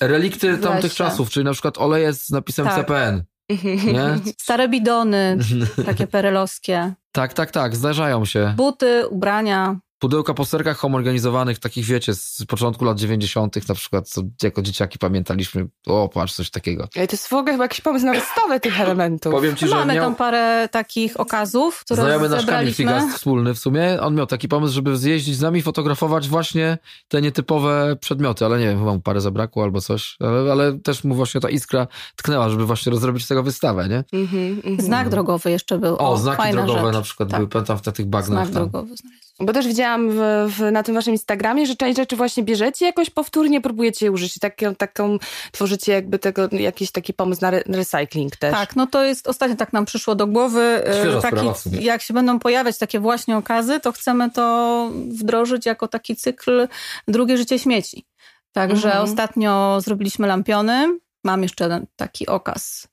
relikty 0.00 0.52
w 0.52 0.62
tamtych 0.62 0.94
czasów, 0.94 1.30
czyli 1.30 1.44
na 1.44 1.52
przykład 1.52 1.78
oleje 1.78 2.12
z 2.12 2.30
napisem 2.30 2.66
Tak. 2.66 2.74
CPN, 2.74 3.22
nie? 3.92 4.18
Stare 4.40 4.68
bidony, 4.68 5.38
takie 5.86 6.06
perelowskie. 6.06 6.92
Tak, 7.12 7.32
tak, 7.32 7.50
tak, 7.50 7.76
zdarzają 7.76 8.24
się. 8.24 8.54
Buty, 8.56 9.08
ubrania. 9.08 9.76
Pudełka 10.02 10.34
po 10.34 10.44
serkach 10.44 10.76
homogenizowanych, 10.76 11.58
takich 11.58 11.84
wiecie, 11.84 12.14
z 12.14 12.44
początku 12.48 12.84
lat 12.84 12.98
90. 12.98 13.68
na 13.68 13.74
przykład, 13.74 14.08
co 14.08 14.22
jako 14.42 14.62
dzieciaki 14.62 14.98
pamiętaliśmy, 14.98 15.66
o 15.86 16.08
patrz, 16.08 16.32
coś 16.34 16.50
takiego. 16.50 16.88
Ej, 16.96 17.08
To 17.08 17.12
jest 17.12 17.28
w 17.28 17.32
ogóle 17.32 17.52
chyba 17.52 17.64
jakiś 17.64 17.80
pomysł 17.80 18.06
na 18.06 18.12
wystawę 18.12 18.60
tych 18.60 18.80
elementów. 18.80 19.32
Powiem 19.32 19.56
ci, 19.56 19.68
że 19.68 19.74
Mamy 19.74 19.94
miał 19.94 20.04
tam 20.04 20.14
parę 20.14 20.68
takich 20.70 21.20
okazów, 21.20 21.80
które 21.80 22.02
znajomy 22.02 22.28
nasz 22.28 22.46
Kamil. 22.46 22.74
Figast 22.74 23.16
wspólny 23.16 23.54
w 23.54 23.58
sumie, 23.58 24.00
on 24.00 24.14
miał 24.14 24.26
taki 24.26 24.48
pomysł, 24.48 24.74
żeby 24.74 24.96
zjeździć 24.96 25.36
z 25.36 25.40
nami 25.40 25.58
i 25.58 25.62
fotografować 25.62 26.28
właśnie 26.28 26.78
te 27.08 27.22
nietypowe 27.22 27.96
przedmioty, 28.00 28.44
ale 28.44 28.58
nie 28.58 28.66
wiem, 28.66 28.78
chyba 28.78 28.92
mu 28.94 29.00
parę 29.00 29.20
zabrakło 29.20 29.62
albo 29.62 29.80
coś, 29.80 30.16
ale, 30.20 30.52
ale 30.52 30.78
też 30.78 31.04
mu 31.04 31.14
właśnie 31.14 31.40
ta 31.40 31.50
iskra 31.50 31.86
tknęła, 32.16 32.48
żeby 32.48 32.66
właśnie 32.66 32.92
rozrobić 32.92 33.24
z 33.24 33.28
tego 33.28 33.42
wystawę, 33.42 33.88
nie? 33.88 34.04
Mhm, 34.12 34.52
mhm. 34.56 34.80
Znak 34.80 35.08
drogowy 35.08 35.50
jeszcze 35.50 35.78
był. 35.78 35.96
O, 35.98 36.16
znaki 36.16 36.36
fajna 36.36 36.62
drogowe 36.62 36.86
rzecz. 36.86 36.94
na 36.94 37.02
przykład 37.02 37.28
Tak. 37.28 37.38
były, 37.38 37.48
pamiętam, 37.48 37.78
w 37.78 37.82
tych 37.82 38.06
bagnach 38.06 38.46
Znak 38.46 38.54
tam. 38.54 38.70
drogowy 38.70 38.96
znaleźć. 38.96 39.22
Bo 39.40 39.52
też 39.52 39.66
widziałam 39.66 40.10
w, 40.10 40.16
w, 40.58 40.72
na 40.72 40.82
tym 40.82 40.94
waszym 40.94 41.12
Instagramie, 41.12 41.66
że 41.66 41.76
część 41.76 41.96
rzeczy 41.96 42.16
właśnie 42.16 42.42
bierzecie, 42.42 42.86
jakoś 42.86 43.10
powtórnie 43.10 43.60
próbujecie 43.60 44.06
je 44.06 44.12
użyć. 44.12 44.38
Taką, 44.38 44.74
taką, 44.74 45.18
tworzycie 45.52 45.92
jakby 45.92 46.18
tego, 46.18 46.48
jakiś 46.52 46.90
taki 46.90 47.14
pomysł 47.14 47.40
na 47.42 47.48
re, 47.48 47.62
recycling 47.66 48.36
też. 48.36 48.52
Tak, 48.52 48.76
no 48.76 48.86
to 48.86 49.04
jest 49.04 49.28
ostatnio 49.28 49.56
tak 49.56 49.72
nam 49.72 49.84
przyszło 49.84 50.14
do 50.14 50.26
głowy. 50.26 50.82
e, 50.86 51.00
Świeża 51.00 51.20
taki, 51.20 51.84
jak 51.84 52.02
się 52.02 52.14
będą 52.14 52.38
pojawiać 52.38 52.78
takie 52.78 53.00
właśnie 53.00 53.36
okazy, 53.36 53.80
to 53.80 53.92
chcemy 53.92 54.30
to 54.30 54.90
wdrożyć 55.08 55.66
jako 55.66 55.88
taki 55.88 56.16
cykl 56.16 56.68
drugie 57.08 57.36
życie 57.36 57.58
śmieci. 57.58 58.06
Także 58.52 58.88
Mhm. 58.88 59.04
ostatnio 59.04 59.80
zrobiliśmy 59.80 60.26
lampiony. 60.26 60.98
Mam 61.24 61.42
jeszcze 61.42 61.86
taki 61.96 62.26
okaz. 62.26 62.88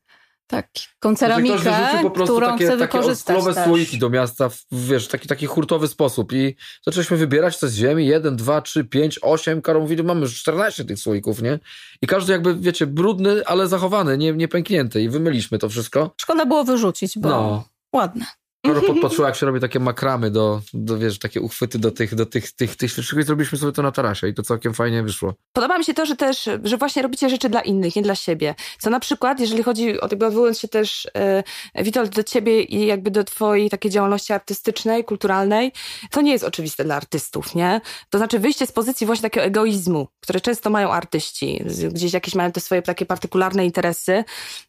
Taki 0.50 0.84
Że 0.84 0.88
konceramikę, 1.00 1.60
po 2.02 2.12
prostu 2.12 2.34
którą 2.34 2.48
takie, 2.52 2.66
chcę 2.66 2.78
takie 2.78 2.98
wykorzystać 2.98 3.46
też. 3.46 3.66
słoiki 3.66 3.98
do 3.98 4.10
miasta, 4.10 4.50
w, 4.50 4.66
wiesz, 4.72 5.08
taki, 5.08 5.28
taki 5.28 5.46
hurtowy 5.46 5.88
sposób 5.88 6.34
i 6.34 6.56
zaczęliśmy 6.86 7.18
wybierać 7.18 7.58
coś 7.58 7.70
z 7.70 7.76
ziemi, 7.76 8.08
jeden, 8.08 8.36
dwa, 8.36 8.62
trzy, 8.62 8.84
pięć, 8.84 9.20
osiem, 9.22 9.62
Karol 9.62 9.82
mówi, 9.82 10.04
mamy 10.04 10.22
już 10.22 10.40
14 10.42 10.86
tych 10.86 11.00
słoików, 11.00 11.42
nie? 11.42 11.60
I 12.02 12.08
każdy 12.08 12.34
jakby, 12.34 12.56
wiecie, 12.56 12.88
brudny, 12.88 13.46
ale 13.46 13.68
zachowany, 13.68 14.18
nie, 14.18 14.34
nie 14.34 14.48
pęknięty 14.48 15.02
i 15.02 15.10
wymyliśmy 15.10 15.58
to 15.60 15.70
wszystko. 15.70 16.14
Szkoda 16.22 16.46
było 16.46 16.64
wyrzucić, 16.64 17.20
bo 17.20 17.30
No. 17.30 17.64
ładne. 17.94 18.26
Karol 18.62 18.82
podpatrzyła, 18.82 19.28
jak 19.30 19.36
się 19.36 19.46
robi 19.46 19.60
takie 19.60 19.80
makramy 19.80 20.32
do, 20.32 20.62
do 20.74 20.98
wiesz, 20.98 21.20
takie 21.20 21.42
uchwyty 21.42 21.80
do 21.80 21.92
tych, 21.92 22.16
do 22.16 22.26
tych, 22.26 22.52
tych, 22.52 22.76
tych 22.76 22.92
świeczek 22.92 23.20
i 23.20 23.24
zrobiliśmy 23.24 23.58
sobie 23.58 23.72
to 23.72 23.82
na 23.82 23.92
tarasie 23.92 24.28
i 24.28 24.34
to 24.34 24.44
całkiem 24.44 24.74
fajnie 24.74 25.04
wyszło. 25.04 25.34
Podoba 25.54 25.78
mi 25.78 25.86
się 25.86 25.94
to, 25.94 26.06
że 26.06 26.16
też, 26.16 26.50
że 26.64 26.78
właśnie 26.78 27.02
robicie 27.02 27.30
rzeczy 27.30 27.50
dla 27.50 27.62
innych, 27.62 27.96
nie 27.96 28.02
dla 28.02 28.16
siebie. 28.16 28.56
Co 28.80 28.90
na 28.90 29.00
przykład, 29.00 29.40
jeżeli 29.40 29.64
chodzi 29.64 30.02
o 30.02 30.08
jakby 30.12 30.26
odwołując 30.26 30.60
się 30.60 30.68
też, 30.68 31.08
e, 31.16 31.44
Witold, 31.84 32.16
do 32.16 32.24
ciebie 32.24 32.64
i 32.64 32.86
jakby 32.86 33.12
do 33.12 33.24
twojej 33.24 33.70
takiej 33.70 33.92
działalności 33.92 34.34
artystycznej, 34.34 35.04
kulturalnej, 35.04 35.72
to 36.12 36.22
nie 36.22 36.32
jest 36.32 36.44
oczywiste 36.44 36.84
dla 36.84 36.96
artystów, 36.96 37.56
nie? 37.56 37.82
To 38.10 38.18
znaczy 38.18 38.40
wyjście 38.40 38.68
z 38.68 38.72
pozycji 38.72 39.08
właśnie 39.08 39.22
takiego 39.22 39.46
egoizmu, 39.46 40.08
które 40.20 40.42
często 40.42 40.70
mają 40.70 40.92
artyści, 40.92 41.64
gdzieś 41.94 42.14
jakieś 42.14 42.36
mają 42.36 42.52
te 42.52 42.60
swoje 42.60 42.82
takie 42.82 43.06
partykularne 43.06 43.66
interesy. 43.66 44.24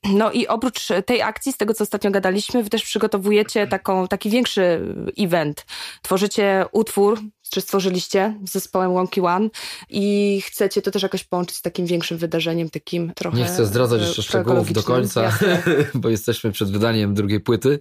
No 0.05 0.33
i 0.33 0.47
oprócz 0.47 0.89
tej 1.07 1.23
akcji, 1.23 1.53
z 1.53 1.57
tego 1.57 1.75
co 1.75 1.85
ostatnio 1.85 2.11
gadaliśmy, 2.11 2.63
wy 2.63 2.71
też 2.71 2.83
przygotowujecie 2.83 3.67
taką, 3.81 4.09
taki 4.09 4.31
większy 4.31 4.95
event. 5.19 5.67
Tworzycie 6.03 6.65
utwór, 6.73 7.21
czy 7.51 7.61
stworzyliście 7.61 8.35
z 8.47 8.53
zespołem 8.53 8.93
Wonky 8.93 9.23
One 9.23 9.49
i 9.91 10.41
chcecie 10.47 10.83
to 10.83 10.91
też 10.91 11.03
jakoś 11.03 11.25
połączyć 11.25 11.57
z 11.57 11.63
takim 11.63 11.87
większym 11.87 12.19
wydarzeniem, 12.19 12.71
takim 12.71 13.13
trochę... 13.15 13.37
Nie 13.37 13.45
chcę 13.45 13.67
zdradzać 13.67 14.03
e, 14.03 14.05
jeszcze 14.05 14.23
szczegółów 14.23 14.73
do 14.73 14.83
końca, 14.83 15.23
jasne. 15.23 15.63
bo 15.95 16.09
jesteśmy 16.09 16.53
przed 16.53 16.71
wydaniem 16.71 17.15
drugiej 17.15 17.41
płyty. 17.41 17.81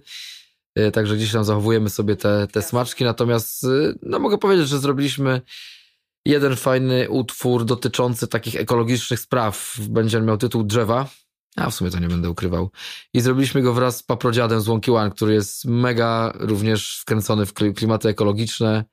E, 0.74 0.90
Także 0.90 1.16
gdzieś 1.16 1.32
tam 1.32 1.44
zachowujemy 1.44 1.90
sobie 1.90 2.16
te, 2.16 2.46
te 2.52 2.62
smaczki. 2.62 3.04
Natomiast 3.04 3.64
e, 3.64 3.68
no 4.02 4.18
mogę 4.18 4.38
powiedzieć, 4.38 4.68
że 4.68 4.78
zrobiliśmy 4.78 5.40
jeden 6.26 6.56
fajny 6.56 7.10
utwór 7.10 7.64
dotyczący 7.64 8.28
takich 8.28 8.56
ekologicznych 8.56 9.20
spraw. 9.20 9.76
Będzie 9.88 10.18
on 10.18 10.24
miał 10.24 10.36
tytuł 10.36 10.62
Drzewa. 10.62 11.06
A 11.56 11.70
w 11.70 11.74
sumie 11.74 11.90
to 11.90 11.98
nie 11.98 12.08
będę 12.08 12.30
ukrywał. 12.30 12.70
I 13.14 13.20
zrobiliśmy 13.20 13.62
go 13.62 13.74
wraz 13.74 13.96
z 13.96 14.02
paprodziadem 14.02 14.60
z 14.60 14.68
Łąki 14.68 14.90
One, 14.90 15.10
który 15.10 15.34
jest 15.34 15.64
mega 15.64 16.32
również 16.34 16.98
wkręcony 17.00 17.46
w 17.46 17.54
kli- 17.54 17.74
klimaty 17.74 18.08
ekologiczne. 18.08 18.84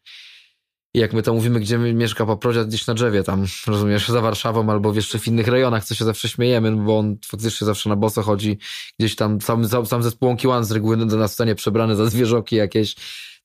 I 0.93 0.99
jak 0.99 1.13
my 1.13 1.21
to 1.21 1.33
mówimy, 1.33 1.59
gdzie 1.59 1.77
mieszka 1.77 2.25
paprodziad, 2.25 2.67
gdzieś 2.67 2.87
na 2.87 2.93
drzewie 2.93 3.23
tam, 3.23 3.45
rozumiesz, 3.67 4.07
za 4.07 4.21
Warszawą 4.21 4.69
albo 4.69 4.93
jeszcze 4.93 5.19
w 5.19 5.27
innych 5.27 5.47
rejonach, 5.47 5.85
co 5.85 5.95
się 5.95 6.05
zawsze 6.05 6.29
śmiejemy, 6.29 6.71
no 6.71 6.83
bo 6.83 6.99
on 6.99 7.17
faktycznie 7.25 7.65
zawsze 7.65 7.89
na 7.89 7.95
boso 7.95 8.21
chodzi, 8.21 8.57
gdzieś 8.99 9.15
tam, 9.15 9.41
sam, 9.41 9.67
sam, 9.67 9.85
sam 9.85 10.03
zespół 10.03 10.27
Łąki 10.29 10.47
One 10.47 10.65
z 10.65 10.71
reguły 10.71 10.97
na 10.97 11.27
scenie 11.27 11.55
przebrany 11.55 11.95
za 11.95 12.05
zwierzoki 12.05 12.55
jakieś, 12.55 12.95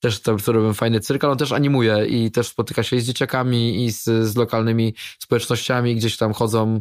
też 0.01 0.20
to, 0.20 0.37
to 0.37 0.53
robią 0.53 0.75
fajny 0.75 1.01
cyrk, 1.01 1.25
ale 1.25 1.33
on 1.33 1.38
też 1.38 1.53
animuje 1.53 2.07
i 2.07 2.31
też 2.31 2.48
spotyka 2.48 2.83
się 2.83 2.96
i 2.96 3.01
z 3.01 3.07
dzieciakami 3.07 3.85
i 3.85 3.92
z, 3.92 4.05
z 4.05 4.37
lokalnymi 4.37 4.94
społecznościami, 5.18 5.96
gdzieś 5.96 6.16
tam 6.16 6.33
chodzą, 6.33 6.81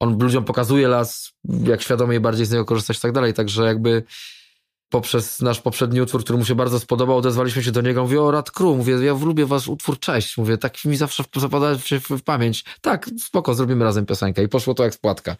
on 0.00 0.18
ludziom 0.22 0.44
pokazuje 0.44 0.88
las, 0.88 1.32
jak 1.44 1.82
świadomie 1.82 2.20
bardziej 2.20 2.46
z 2.46 2.50
niego 2.50 2.64
korzystać 2.64 2.98
i 2.98 3.00
tak 3.00 3.12
dalej, 3.12 3.34
także 3.34 3.64
jakby 3.64 4.02
poprzez 4.88 5.40
nasz 5.40 5.60
poprzedni 5.60 6.00
utwór, 6.00 6.24
który 6.24 6.38
mu 6.38 6.44
się 6.44 6.54
bardzo 6.54 6.80
spodobał, 6.80 7.16
odezwaliśmy 7.16 7.62
się 7.62 7.72
do 7.72 7.80
niego, 7.80 8.02
mówię, 8.02 8.22
o 8.22 8.30
Rad 8.30 8.50
Crew, 8.50 8.76
mówię, 8.76 8.94
ja 8.94 9.12
lubię 9.12 9.46
wasz 9.46 9.68
utwór, 9.68 9.98
cześć, 9.98 10.38
mówię, 10.38 10.58
tak 10.58 10.84
mi 10.84 10.96
zawsze 10.96 11.24
zapada 11.36 11.78
się 11.78 12.00
w, 12.00 12.08
w 12.08 12.22
pamięć, 12.22 12.64
tak, 12.80 13.10
spoko, 13.20 13.54
zrobimy 13.54 13.84
razem 13.84 14.06
piosenkę. 14.06 14.42
I 14.42 14.48
poszło 14.48 14.74
to 14.74 14.84
jak 14.84 14.94
spłatka, 14.94 15.36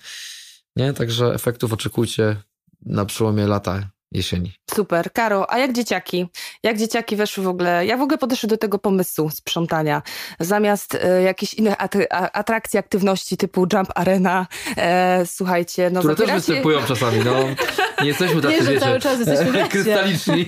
nie, 0.76 0.92
także 0.92 1.34
efektów 1.34 1.72
oczekujcie 1.72 2.36
na 2.86 3.04
przełomie 3.04 3.46
lata, 3.46 3.90
jesieni. 4.12 4.52
Super. 4.74 5.12
Karo, 5.12 5.52
a 5.52 5.58
jak 5.58 5.72
dzieciaki? 5.72 6.26
Jak 6.62 6.78
dzieciaki 6.78 7.16
weszły 7.16 7.44
w 7.44 7.48
ogóle, 7.48 7.86
jak 7.86 7.98
w 7.98 8.02
ogóle 8.02 8.18
podeszły 8.18 8.48
do 8.48 8.56
tego 8.56 8.78
pomysłu 8.78 9.30
sprzątania? 9.30 10.02
Zamiast 10.40 10.94
e, 10.94 11.22
jakichś 11.22 11.54
innych 11.54 11.74
atrakcji, 12.10 12.78
aktywności 12.78 13.36
typu 13.36 13.66
Jump 13.72 13.88
Arena, 13.94 14.46
e, 14.76 15.26
słuchajcie, 15.26 15.90
no 15.90 16.00
Które 16.00 16.16
też 16.16 16.30
występują 16.30 16.80
czasami, 16.82 17.18
no, 17.24 17.34
nie 18.02 18.08
jesteśmy 18.08 18.42
tacy, 18.42 18.54
Nie, 18.54 18.62
że 18.62 18.72
wiecie, 18.72 18.84
cały 18.84 19.00
czas 19.00 19.18
jesteśmy 19.18 19.68
krystaliczni. 19.68 20.46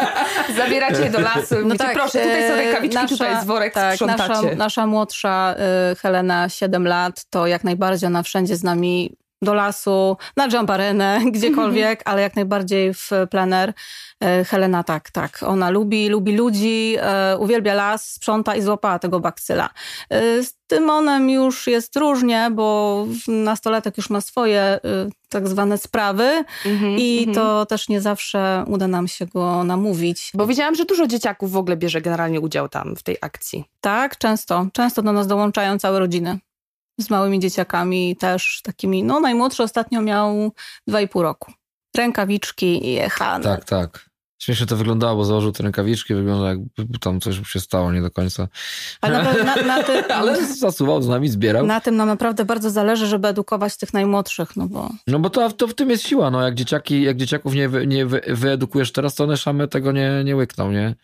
Zabieracie 0.56 1.02
je 1.02 1.10
do 1.10 1.20
lasu, 1.20 1.54
no 1.54 1.62
mówicie, 1.62 1.90
proszę, 1.94 2.18
tutaj 2.18 2.48
są 2.48 2.54
e, 2.54 2.56
rękawiczki, 2.56 3.06
tutaj 3.08 3.34
jest 3.34 3.46
worek, 3.46 3.74
tak, 3.74 3.94
sprzątacie. 3.94 4.28
nasza, 4.28 4.54
nasza 4.56 4.86
młodsza 4.86 5.54
y, 5.92 5.96
Helena, 5.96 6.48
7 6.48 6.86
lat, 6.86 7.24
to 7.30 7.46
jak 7.46 7.64
najbardziej 7.64 8.06
ona 8.06 8.22
wszędzie 8.22 8.56
z 8.56 8.62
nami 8.62 9.16
do 9.42 9.54
lasu, 9.54 10.16
na 10.36 10.48
jump 10.48 10.70
arenę, 10.70 11.20
gdziekolwiek, 11.32 12.02
ale 12.04 12.22
jak 12.22 12.36
najbardziej 12.36 12.94
w 12.94 13.10
plener. 13.30 13.72
Y, 14.40 14.44
Helena 14.44 14.82
tak, 14.84 15.10
tak. 15.10 15.42
Ona 15.42 15.70
lubi, 15.70 16.08
lubi 16.08 16.36
ludzi, 16.36 16.96
y, 17.34 17.38
uwielbia 17.38 17.74
las, 17.74 18.10
sprząta 18.10 18.56
i 18.56 18.62
złapała 18.62 18.98
tego 18.98 19.20
bakcyla. 19.20 19.70
Y, 20.12 20.44
Z 20.44 20.60
Tymonem 20.66 21.30
już 21.30 21.66
jest 21.66 21.96
różnie, 21.96 22.48
bo 22.52 23.06
nastolatek 23.28 23.96
już 23.96 24.10
ma 24.10 24.20
swoje 24.20 24.80
tak 25.28 25.48
zwane 25.48 25.78
sprawy 25.78 26.44
Mhm, 26.64 26.98
i 26.98 27.18
mhm. 27.18 27.34
to 27.34 27.66
też 27.66 27.88
nie 27.88 28.00
zawsze 28.00 28.64
uda 28.66 28.88
nam 28.88 29.08
się 29.08 29.26
go 29.26 29.64
namówić. 29.64 30.30
Bo 30.34 30.46
widziałam, 30.46 30.74
że 30.74 30.84
dużo 30.84 31.06
dzieciaków 31.06 31.52
w 31.52 31.56
ogóle 31.56 31.76
bierze 31.76 32.00
generalnie 32.00 32.40
udział 32.40 32.68
tam 32.68 32.96
w 32.96 33.02
tej 33.02 33.16
akcji. 33.20 33.64
Tak, 33.80 34.18
często. 34.18 34.66
Często 34.72 35.02
do 35.02 35.12
nas 35.12 35.26
dołączają 35.26 35.78
całe 35.78 35.98
rodziny. 35.98 36.38
Z 37.00 37.10
małymi 37.10 37.40
dzieciakami 37.40 38.16
też 38.16 38.60
takimi. 38.64 39.04
No, 39.04 39.20
najmłodszy 39.20 39.62
ostatnio 39.62 40.02
miał 40.02 40.52
dwa 40.86 41.00
i 41.00 41.08
pół 41.08 41.22
roku. 41.22 41.52
Rękawiczki 41.96 42.86
i 42.86 42.92
jechane. 42.92 43.44
Tak, 43.44 43.64
tak. 43.64 44.10
Śmiesznie 44.42 44.66
to 44.66 44.76
wyglądało, 44.76 45.16
bo 45.16 45.24
założył 45.24 45.52
te 45.52 45.62
rękawiczki, 45.62 46.14
wygląda 46.14 46.48
jakby 46.48 46.98
tam 46.98 47.20
coś 47.20 47.48
się 47.48 47.60
stało 47.60 47.92
nie 47.92 48.02
do 48.02 48.10
końca. 48.10 48.48
Ale 49.00 49.44
na, 49.44 49.54
na, 49.56 49.82
ty, 49.82 50.04
Ale 50.14 50.46
zasuwał 50.46 51.02
z 51.02 51.08
nami, 51.08 51.28
zbierał. 51.28 51.66
na 51.66 51.80
tym 51.80 51.96
nam 51.96 52.08
naprawdę 52.08 52.44
bardzo 52.44 52.70
zależy, 52.70 53.06
żeby 53.06 53.28
edukować 53.28 53.76
tych 53.76 53.92
najmłodszych, 53.92 54.56
no 54.56 54.66
bo 54.66 54.90
No 55.06 55.18
bo 55.18 55.30
to, 55.30 55.50
to 55.50 55.66
w 55.66 55.74
tym 55.74 55.90
jest 55.90 56.06
siła, 56.06 56.30
no 56.30 56.42
jak 56.42 56.54
dzieciaki, 56.54 57.02
jak 57.02 57.16
dzieciaków 57.16 57.54
nie, 57.54 57.68
wy, 57.68 57.86
nie 57.86 58.06
wy, 58.06 58.20
wyedukujesz 58.28 58.92
teraz, 58.92 59.14
to 59.14 59.24
one 59.24 59.36
same 59.36 59.68
tego 59.68 59.92
nie, 59.92 60.22
nie 60.24 60.36
łykną, 60.36 60.72
nie? 60.72 60.94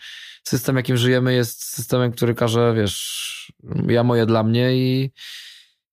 System, 0.45 0.77
jakim 0.77 0.97
żyjemy 0.97 1.35
jest 1.35 1.65
systemem, 1.65 2.13
który 2.13 2.35
każe, 2.35 2.75
wiesz, 2.77 3.53
ja 3.89 4.03
moje 4.05 4.27
dla 4.27 4.43
mnie 4.43 4.77
i 4.77 5.11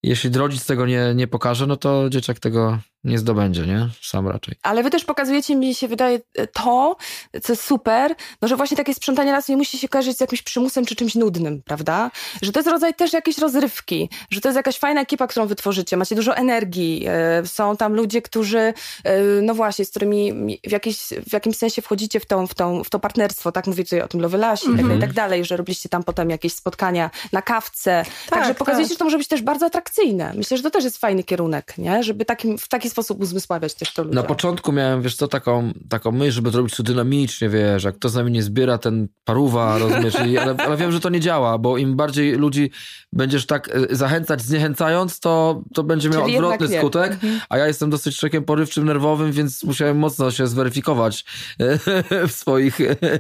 jeśli 0.04 0.30
rodzic 0.30 0.66
tego 0.66 0.86
nie, 0.86 1.14
nie 1.16 1.28
pokaże, 1.28 1.68
no 1.68 1.78
to 1.78 2.10
dzieciak 2.10 2.40
tego 2.40 2.80
nie 3.04 3.18
zdobędzie, 3.18 3.62
nie? 3.62 3.90
Sam 4.02 4.28
raczej. 4.28 4.56
Ale 4.62 4.84
wy 4.84 4.90
też 4.90 5.06
pokazujecie, 5.06 5.56
mi 5.56 5.76
się 5.76 5.88
wydaje, 5.88 6.20
to, 6.54 6.98
co 7.44 7.54
jest 7.54 7.64
super, 7.64 8.16
no 8.42 8.48
że 8.48 8.56
właśnie 8.56 8.78
takie 8.78 8.94
sprzątanie 8.94 9.32
lasu 9.32 9.52
nie 9.52 9.58
musi 9.58 9.78
się 9.78 9.88
kojarzyć 9.88 10.18
z 10.18 10.22
jakimś 10.22 10.42
przymusem 10.42 10.86
czy 10.86 10.96
czymś 10.96 11.16
nudnym, 11.16 11.62
prawda? 11.62 12.12
Że 12.42 12.52
to 12.52 12.60
jest 12.60 12.70
rodzaj 12.70 12.94
też 12.94 13.14
jakiejś 13.14 13.38
rozrywki, 13.38 14.10
że 14.30 14.42
to 14.42 14.50
jest 14.50 14.56
jakaś 14.56 14.78
fajna 14.78 15.02
ekipa, 15.02 15.28
którą 15.28 15.48
wytworzycie, 15.48 15.98
macie 15.98 16.16
dużo 16.16 16.36
energii, 16.36 17.06
e, 17.08 17.48
są 17.48 17.78
tam 17.78 17.94
ludzie, 17.94 18.22
którzy, 18.22 18.60
e, 19.04 19.22
no 19.42 19.54
właśnie, 19.54 19.86
z 19.86 19.90
którymi 19.90 20.34
w, 20.68 20.72
jakiś, 20.72 20.98
w 21.30 21.34
jakimś 21.34 21.58
sensie 21.58 21.82
wchodzicie 21.82 22.20
w, 22.20 22.26
tą, 22.26 22.48
w, 22.48 22.54
tą, 22.54 22.84
w 22.84 22.90
to 22.90 23.00
partnerstwo, 23.00 23.52
tak? 23.52 23.68
Mówię 23.68 23.84
tutaj 23.84 24.02
o 24.02 24.08
tym 24.08 24.22
Lowy 24.22 24.38
Lasie 24.38 24.74
i 24.74 24.76
tak 24.76 24.82
dalej, 24.82 24.98
i 24.98 25.02
tak 25.02 25.14
dalej, 25.14 25.46
że 25.46 25.58
robiliście 25.58 25.90
tam 25.90 26.04
potem 26.04 26.30
jakieś 26.30 26.54
spotkania 26.54 27.10
na 27.32 27.42
kawce. 27.42 28.06
Także 28.30 28.56
pokazujecie, 28.56 28.90
tak. 28.90 28.96
że 28.96 29.00
to 29.00 29.06
może 29.06 29.18
być 29.18 29.28
też 29.28 29.42
bardzo 29.42 29.66
atrakcyjne. 29.66 30.34
Myślę, 30.36 30.58
że 30.58 30.64
to 30.64 30.70
też 30.70 30.84
jest 30.84 30.98
fajny 30.98 31.24
kierunek, 31.24 31.78
nie? 31.78 32.04
Żeby 32.04 32.26
takim, 32.26 32.58
w 32.58 32.68
taki 32.68 32.90
sposób 32.94 33.22
uzmysławiać 33.22 33.74
też 33.74 33.94
to 33.94 34.04
ludziom. 34.04 34.16
Na 34.16 34.24
początku 34.24 34.72
miałem, 34.72 35.02
wiesz 35.02 35.16
co, 35.16 35.28
taką, 35.28 35.74
taką 35.90 36.12
myśl, 36.12 36.32
żeby 36.32 36.52
zrobić 36.52 36.76
to 36.76 36.84
dynamicznie, 36.84 37.50
wiesz, 37.50 37.84
jak 37.84 37.96
kto 37.96 38.10
z 38.10 38.16
nami 38.16 38.32
nie 38.32 38.44
zbiera, 38.44 38.78
ten 38.78 39.08
paruwa, 39.24 39.78
rozumiesz, 39.80 40.16
I, 40.28 40.38
ale, 40.38 40.56
ale 40.58 40.78
wiem, 40.78 40.92
że 40.92 41.00
to 41.00 41.10
nie 41.10 41.20
działa, 41.20 41.58
bo 41.58 41.78
im 41.78 41.96
bardziej 41.96 42.36
ludzi 42.36 42.72
będziesz 43.14 43.46
tak 43.46 43.70
e, 43.76 43.96
zachęcać, 43.96 44.42
zniechęcając, 44.42 45.20
to, 45.20 45.62
to 45.74 45.84
będzie 45.84 46.10
miał 46.10 46.24
Czyli 46.24 46.38
odwrotny 46.38 46.78
skutek, 46.78 47.14
Mhm. 47.14 47.40
a 47.50 47.58
ja 47.58 47.68
jestem 47.68 47.90
dosyć 47.90 48.18
człowiekiem 48.18 48.44
porywczym, 48.44 48.86
nerwowym, 48.86 49.32
więc 49.32 49.64
musiałem 49.64 49.98
mocno 49.98 50.32
się 50.32 50.48
zweryfikować 50.48 51.26
e, 51.60 51.80
w 52.28 52.32
swoich 52.32 52.82
e, 52.82 53.20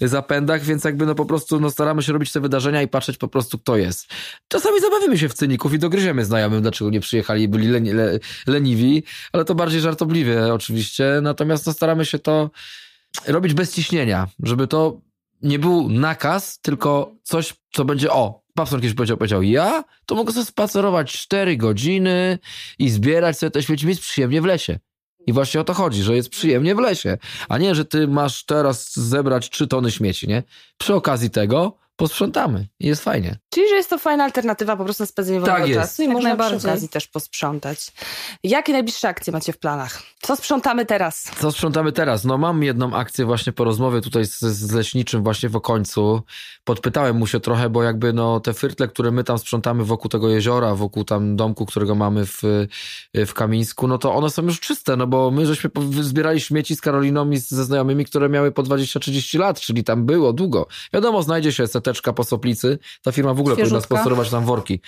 zapędach, 0.00 0.62
więc 0.62 0.84
jakby 0.84 1.06
no 1.06 1.14
po 1.14 1.26
prostu 1.26 1.60
no, 1.60 1.70
staramy 1.70 2.02
się 2.02 2.12
robić 2.12 2.32
te 2.32 2.40
wydarzenia 2.40 2.82
i 2.82 2.88
patrzeć 2.88 3.16
po 3.16 3.28
prostu, 3.28 3.58
kto 3.58 3.76
jest. 3.76 4.06
Czasami 4.48 4.80
zabawimy 4.80 5.18
się 5.18 5.28
w 5.28 5.34
cyników 5.34 5.74
i 5.74 5.78
dogryziemy 5.78 6.24
znajomym, 6.24 6.62
dlaczego 6.62 6.90
nie 6.90 7.00
przyjechali 7.00 7.42
i 7.42 7.48
byli 7.48 7.68
leni, 7.68 7.92
le, 8.04 8.18
leniwi, 8.46 9.02
ale 9.32 9.44
to 9.44 9.54
bardziej 9.54 9.80
żartobliwie 9.80 10.54
oczywiście, 10.54 11.20
natomiast 11.22 11.66
no, 11.66 11.72
staramy 11.72 12.04
się 12.04 12.18
to 12.18 12.50
robić 13.26 13.54
bez 13.54 13.74
ciśnienia, 13.74 14.28
żeby 14.42 14.66
to 14.66 15.00
nie 15.42 15.58
był 15.58 15.88
nakaz, 15.88 16.58
tylko 16.60 17.12
coś, 17.22 17.54
co 17.72 17.84
będzie, 17.84 18.12
o, 18.12 18.44
Papson 18.54 18.80
kiedyś 18.80 18.96
powiedział, 18.96 19.16
powiedział, 19.16 19.42
ja 19.42 19.84
to 20.06 20.14
mogę 20.14 20.32
sobie 20.32 20.46
spacerować 20.46 21.12
4 21.12 21.56
godziny 21.56 22.38
i 22.78 22.90
zbierać 22.90 23.38
sobie 23.38 23.50
te 23.50 23.62
śmieci, 23.62 23.86
mi 23.86 23.90
jest 23.90 24.02
przyjemnie 24.02 24.42
w 24.42 24.44
lesie. 24.44 24.78
I 25.26 25.32
właśnie 25.32 25.60
o 25.60 25.64
to 25.64 25.74
chodzi, 25.74 26.02
że 26.02 26.16
jest 26.16 26.28
przyjemnie 26.28 26.74
w 26.74 26.78
lesie, 26.78 27.18
a 27.48 27.58
nie, 27.58 27.74
że 27.74 27.84
ty 27.84 28.08
masz 28.08 28.44
teraz 28.44 28.96
zebrać 28.96 29.50
3 29.50 29.66
tony 29.66 29.90
śmieci, 29.90 30.28
nie? 30.28 30.42
Przy 30.78 30.94
okazji 30.94 31.30
tego 31.30 31.78
posprzątamy 31.96 32.66
i 32.80 32.86
jest 32.86 33.04
fajnie. 33.04 33.38
Czyli, 33.50 33.68
że 33.68 33.74
jest 33.74 33.90
to 33.90 33.98
fajna 33.98 34.24
alternatywa 34.24 34.76
po 34.76 34.84
prostu 34.84 35.02
na 35.02 35.06
spędzenie 35.06 35.40
Tak 35.40 35.58
wolnego 35.58 35.80
czasu 35.80 36.02
i 36.02 36.04
Jak 36.04 36.14
można 36.14 36.36
przy 36.36 36.56
okazji 36.56 36.88
też 36.88 37.06
posprzątać. 37.08 37.92
Jakie 38.44 38.72
najbliższe 38.72 39.08
akcje 39.08 39.32
macie 39.32 39.52
w 39.52 39.58
planach? 39.58 40.02
Co 40.22 40.36
sprzątamy 40.36 40.86
teraz? 40.86 41.30
Co 41.40 41.52
sprzątamy 41.52 41.92
teraz? 41.92 42.24
No 42.24 42.38
mam 42.38 42.62
jedną 42.62 42.94
akcję 42.96 43.24
właśnie 43.24 43.52
po 43.52 43.64
rozmowie 43.64 44.00
tutaj 44.00 44.24
z, 44.26 44.40
z 44.40 44.72
leśniczym 44.72 45.22
właśnie 45.22 45.48
w 45.48 45.56
Okońcu. 45.56 46.22
Podpytałem 46.64 47.16
mu 47.16 47.26
się 47.26 47.40
trochę, 47.40 47.70
bo 47.70 47.82
jakby 47.82 48.12
no 48.12 48.40
te 48.40 48.54
fyrtle, 48.54 48.88
które 48.88 49.10
my 49.10 49.24
tam 49.24 49.38
sprzątamy 49.38 49.84
wokół 49.84 50.08
tego 50.08 50.28
jeziora, 50.28 50.74
wokół 50.74 51.04
tam 51.04 51.36
domku, 51.36 51.66
którego 51.66 51.94
mamy 51.94 52.26
w, 52.26 52.42
w 53.14 53.34
Kamińsku, 53.34 53.88
no 53.88 53.98
to 53.98 54.14
one 54.14 54.30
są 54.30 54.42
już 54.42 54.60
czyste, 54.60 54.96
no 54.96 55.06
bo 55.06 55.30
my 55.30 55.46
żeśmy 55.46 55.70
zbierali 56.00 56.40
śmieci 56.40 56.76
z 56.76 56.80
Karoliną 56.80 57.30
i 57.30 57.36
z- 57.36 57.48
ze 57.50 57.64
znajomymi, 57.64 58.04
które 58.04 58.28
miały 58.28 58.52
po 58.52 58.62
20-30 58.62 59.38
lat, 59.38 59.60
czyli 59.60 59.84
tam 59.84 60.06
było 60.06 60.32
długo. 60.32 60.66
Wiadomo, 60.92 61.22
znajdzie 61.22 61.52
się 61.52 61.66
seteczka 61.84 62.12
po 62.12 62.24
Soplicy. 62.24 62.78
Ta 63.02 63.12
firma 63.12 63.34
w 63.34 63.40
ogóle 63.40 63.56
powinna 63.56 63.68
Świeżutka. 63.68 63.94
sponsorować 63.94 64.32
nam 64.32 64.44
worki, 64.44 64.80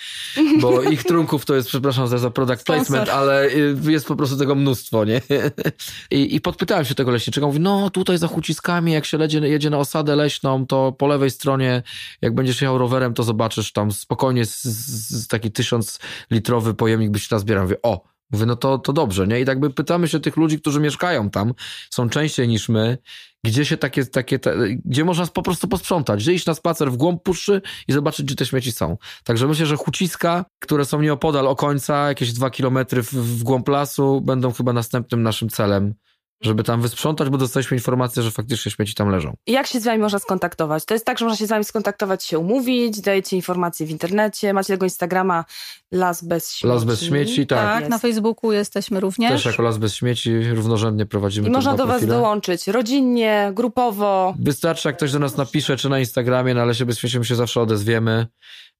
bo 0.61 0.81
ich 0.93 1.03
trunków 1.03 1.45
to 1.45 1.55
jest, 1.55 1.67
przepraszam 1.67 2.07
za, 2.07 2.17
za 2.17 2.31
product 2.31 2.65
placement, 2.65 3.09
ale 3.09 3.45
y, 3.47 3.75
jest 3.87 4.07
po 4.07 4.15
prostu 4.15 4.37
tego 4.37 4.55
mnóstwo, 4.55 5.05
nie? 5.05 5.21
I, 6.11 6.35
I 6.35 6.41
podpytałem 6.41 6.85
się 6.85 6.95
tego 6.95 7.11
leśniczego, 7.11 7.47
mówi, 7.47 7.59
no 7.59 7.89
tutaj 7.89 8.17
za 8.17 8.27
Huciskami, 8.27 8.91
jak 8.91 9.05
się 9.05 9.17
jedzie, 9.17 9.39
jedzie 9.39 9.69
na 9.69 9.77
osadę 9.77 10.15
leśną, 10.15 10.67
to 10.67 10.91
po 10.91 11.07
lewej 11.07 11.31
stronie, 11.31 11.83
jak 12.21 12.35
będziesz 12.35 12.61
jechał 12.61 12.77
rowerem, 12.77 13.13
to 13.13 13.23
zobaczysz 13.23 13.71
tam 13.71 13.91
spokojnie 13.91 14.45
z, 14.45 14.63
z, 14.63 15.23
z 15.23 15.27
taki 15.27 15.51
tysiąc 15.51 15.99
litrowy 16.31 16.73
pojemnik 16.73 17.11
byś 17.11 17.29
nazbierał. 17.29 17.63
Mówię, 17.63 17.77
o, 17.83 18.16
Mówię, 18.31 18.45
no 18.45 18.55
to, 18.55 18.77
to 18.77 18.93
dobrze, 18.93 19.27
nie? 19.27 19.41
I 19.41 19.45
tak 19.45 19.59
by 19.59 19.69
pytamy 19.69 20.07
się 20.07 20.19
tych 20.19 20.37
ludzi, 20.37 20.59
którzy 20.59 20.79
mieszkają 20.79 21.29
tam, 21.29 21.53
są 21.89 22.09
częściej 22.09 22.47
niż 22.47 22.69
my, 22.69 22.97
gdzie 23.43 23.65
się 23.65 23.77
takie, 23.77 24.05
takie 24.05 24.39
te, 24.39 24.55
gdzie 24.85 25.05
można 25.05 25.27
po 25.27 25.41
prostu 25.41 25.67
posprzątać, 25.67 26.19
gdzie 26.19 26.33
iść 26.33 26.45
na 26.45 26.53
spacer 26.53 26.91
w 26.91 26.97
głąb 26.97 27.23
puszczy 27.23 27.61
i 27.87 27.93
zobaczyć, 27.93 28.25
gdzie 28.25 28.35
te 28.35 28.45
śmieci 28.45 28.71
są. 28.71 28.97
Także 29.23 29.47
myślę, 29.47 29.65
że 29.65 29.77
huciska, 29.77 30.45
które 30.59 30.85
są 30.85 31.01
nieopodal 31.01 31.55
końca, 31.55 32.07
jakieś 32.07 32.33
dwa 32.33 32.49
kilometry 32.49 33.03
w, 33.03 33.13
w 33.13 33.43
głąb 33.43 33.67
lasu, 33.67 34.21
będą 34.21 34.51
chyba 34.51 34.73
następnym 34.73 35.23
naszym 35.23 35.49
celem 35.49 35.93
żeby 36.41 36.63
tam 36.63 36.81
wysprzątać, 36.81 37.29
bo 37.29 37.37
dostaliśmy 37.37 37.77
informację, 37.77 38.23
że 38.23 38.31
faktycznie 38.31 38.71
śmieci 38.71 38.93
tam 38.93 39.09
leżą. 39.09 39.33
I 39.47 39.51
jak 39.51 39.67
się 39.67 39.79
z 39.79 39.83
wami 39.83 39.99
można 39.99 40.19
skontaktować? 40.19 40.85
To 40.85 40.93
jest 40.93 41.05
tak, 41.05 41.17
że 41.19 41.25
można 41.25 41.37
się 41.37 41.45
z 41.45 41.49
wami 41.49 41.63
skontaktować, 41.65 42.23
się 42.23 42.39
umówić, 42.39 43.01
dajecie 43.01 43.35
informacje 43.35 43.85
w 43.85 43.89
internecie, 43.89 44.53
macie 44.53 44.73
tego 44.73 44.85
Instagrama 44.85 45.45
Las 45.91 46.23
Bez 46.23 46.51
Śmieci. 46.53 46.67
Las 46.73 46.83
Bez 46.83 47.01
Śmieci, 47.03 47.47
tak. 47.47 47.81
Tak, 47.81 47.89
na 47.89 47.97
Facebooku 47.97 48.51
jesteśmy 48.51 48.99
również. 48.99 49.31
Też 49.31 49.45
jako 49.45 49.63
Las 49.63 49.77
Bez 49.77 49.95
Śmieci 49.95 50.43
równorzędnie 50.49 51.05
prowadzimy 51.05 51.47
I 51.47 51.51
można 51.51 51.71
do 51.71 51.77
profile. 51.77 51.99
was 51.99 52.09
dołączyć 52.09 52.67
rodzinnie, 52.67 53.51
grupowo. 53.53 54.33
Wystarczy, 54.39 54.87
jak 54.87 54.97
ktoś 54.97 55.11
do 55.11 55.19
nas 55.19 55.37
napisze, 55.37 55.77
czy 55.77 55.89
na 55.89 55.99
Instagramie, 55.99 56.53
na 56.53 56.65
Lesie 56.65 56.85
Bez 56.85 56.97
Śmieci, 56.99 57.19
my 57.19 57.25
się 57.25 57.35
zawsze 57.35 57.61
odezwiemy. 57.61 58.27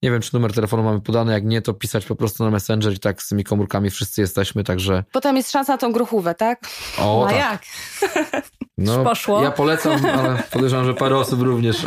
Nie 0.02 0.12
wiem, 0.12 0.22
czy 0.22 0.30
numer 0.34 0.54
telefonu 0.54 0.84
mamy 0.84 1.02
podany, 1.02 1.34
jak 1.34 1.46
nie, 1.46 1.62
to 1.62 1.74
pisać 1.74 2.06
po 2.06 2.16
prostu 2.16 2.44
na 2.44 2.52
Messenger 2.52 2.94
i 2.94 3.00
tak 3.00 3.22
z 3.22 3.28
tymi 3.28 3.44
komórkami 3.44 3.90
wszyscy 3.90 4.22
jesteśmy, 4.22 4.64
także... 4.64 5.04
Potem 5.12 5.38
jest 5.38 5.52
szansa 5.52 5.74
na 5.74 5.78
tą 5.78 5.92
gruchówę, 5.92 6.36
tak? 6.36 6.60
O, 7.00 7.26
A 7.26 7.30
tak. 7.30 7.38
Jak? 7.52 7.66
No, 8.80 9.04
poszło? 9.04 9.44
Ja 9.44 9.52
polecam, 9.52 10.06
ale 10.06 10.44
podejrzewam, 10.52 10.86
że 10.86 10.94
parę 10.94 11.18
osób 11.18 11.42
również. 11.42 11.78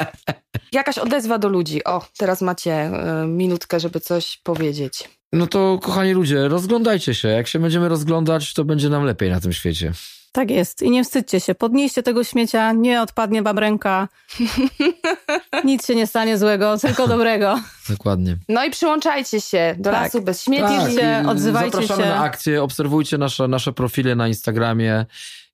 Jakaś 0.72 0.98
odezwa 0.98 1.38
do 1.38 1.48
ludzi. 1.48 1.84
O, 1.84 2.02
teraz 2.18 2.42
macie 2.42 2.90
y, 3.22 3.26
minutkę, 3.26 3.80
żeby 3.80 4.00
coś 4.00 4.40
powiedzieć. 4.44 5.08
No 5.32 5.46
to, 5.46 5.78
kochani 5.82 6.12
ludzie, 6.12 6.48
rozglądajcie 6.48 7.14
się. 7.14 7.28
Jak 7.28 7.46
się 7.46 7.58
będziemy 7.58 7.88
rozglądać, 7.88 8.54
to 8.54 8.64
będzie 8.64 8.88
nam 8.88 9.04
lepiej 9.04 9.30
na 9.30 9.40
tym 9.40 9.52
świecie. 9.52 9.92
Tak 10.36 10.50
jest. 10.50 10.82
I 10.82 10.90
nie 10.90 11.04
wstydźcie 11.04 11.40
się. 11.40 11.54
Podnieście 11.54 12.02
tego 12.02 12.24
śmiecia, 12.24 12.72
nie 12.72 13.02
odpadnie 13.02 13.42
wam 13.42 13.58
ręka. 13.58 14.08
Nic 15.64 15.86
się 15.86 15.94
nie 15.94 16.06
stanie 16.06 16.38
złego, 16.38 16.78
tylko 16.78 17.08
dobrego. 17.16 17.60
Dokładnie. 17.88 18.36
No 18.48 18.64
i 18.64 18.70
przyłączajcie 18.70 19.40
się 19.40 19.74
do 19.78 19.90
Tak. 19.90 20.02
Lasu 20.02 20.22
Bez 20.22 20.42
Śmieci. 20.42 20.62
Tak. 20.62 20.92
się, 20.92 21.22
i 21.24 21.26
odzywajcie 21.26 21.70
Zapraszamy 21.70 22.02
się. 22.02 22.08
na 22.08 22.20
akcję, 22.20 22.62
obserwujcie 22.62 23.18
nasze, 23.18 23.48
nasze 23.48 23.72
profile 23.72 24.14
na 24.14 24.28
Instagramie 24.28 25.06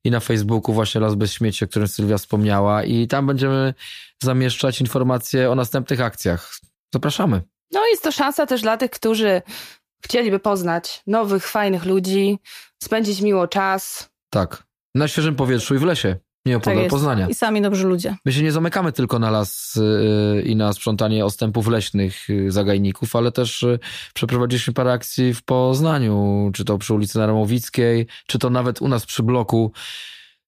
i 0.03 0.11
na 0.11 0.19
Facebooku, 0.19 0.73
właśnie 0.73 1.01
Las 1.01 1.15
Bez 1.15 1.33
Śmieci, 1.33 1.65
o 1.65 1.67
którym 1.67 1.87
Sylwia 1.87 2.17
wspomniała 2.17 2.83
i 2.83 3.07
tam 3.07 3.27
będziemy 3.27 3.73
zamieszczać 4.23 4.81
informacje 4.81 5.51
o 5.51 5.55
następnych 5.55 6.01
akcjach. 6.01 6.55
Zapraszamy. 6.93 7.41
No 7.71 7.87
jest 7.87 8.03
to 8.03 8.11
szansa 8.11 8.45
też 8.45 8.61
dla 8.61 8.77
tych, 8.77 8.91
którzy 8.91 9.41
chcieliby 10.05 10.39
poznać 10.39 11.01
nowych, 11.07 11.47
fajnych 11.47 11.85
ludzi, 11.85 12.39
spędzić 12.83 13.21
miło 13.21 13.47
czas. 13.47 14.09
Tak. 14.29 14.63
Na 14.95 15.07
świeżym 15.07 15.35
powietrzu 15.35 15.75
i 15.75 15.77
w 15.77 15.83
lesie, 15.83 16.15
nie 16.45 16.53
Tak 16.53 16.63
opodal 16.63 16.83
jest. 16.83 16.89
Poznania. 16.89 17.27
I 17.27 17.33
sami 17.33 17.61
dobrzy 17.61 17.87
ludzie. 17.87 18.15
My 18.25 18.33
się 18.33 18.43
nie 18.43 18.51
zamykamy 18.51 18.91
tylko 18.91 19.19
na 19.19 19.31
las 19.31 19.79
yy, 20.35 20.41
i 20.41 20.55
na 20.55 20.73
sprzątanie 20.73 21.25
ostępów 21.25 21.67
leśnych 21.67 22.29
yy, 22.29 22.51
zagajników, 22.51 23.15
ale 23.15 23.31
też 23.31 23.61
yy, 23.61 23.79
przeprowadziliśmy 24.13 24.73
parę 24.73 24.91
akcji 24.91 25.33
w 25.33 25.43
Poznaniu, 25.43 26.49
czy 26.53 26.65
to 26.65 26.77
przy 26.77 26.93
ulicy 26.93 27.17
Naramowickiej, 27.17 28.07
czy 28.27 28.39
to 28.39 28.49
nawet 28.49 28.81
u 28.81 28.87
nas 28.87 29.05
przy 29.05 29.23
bloku. 29.23 29.71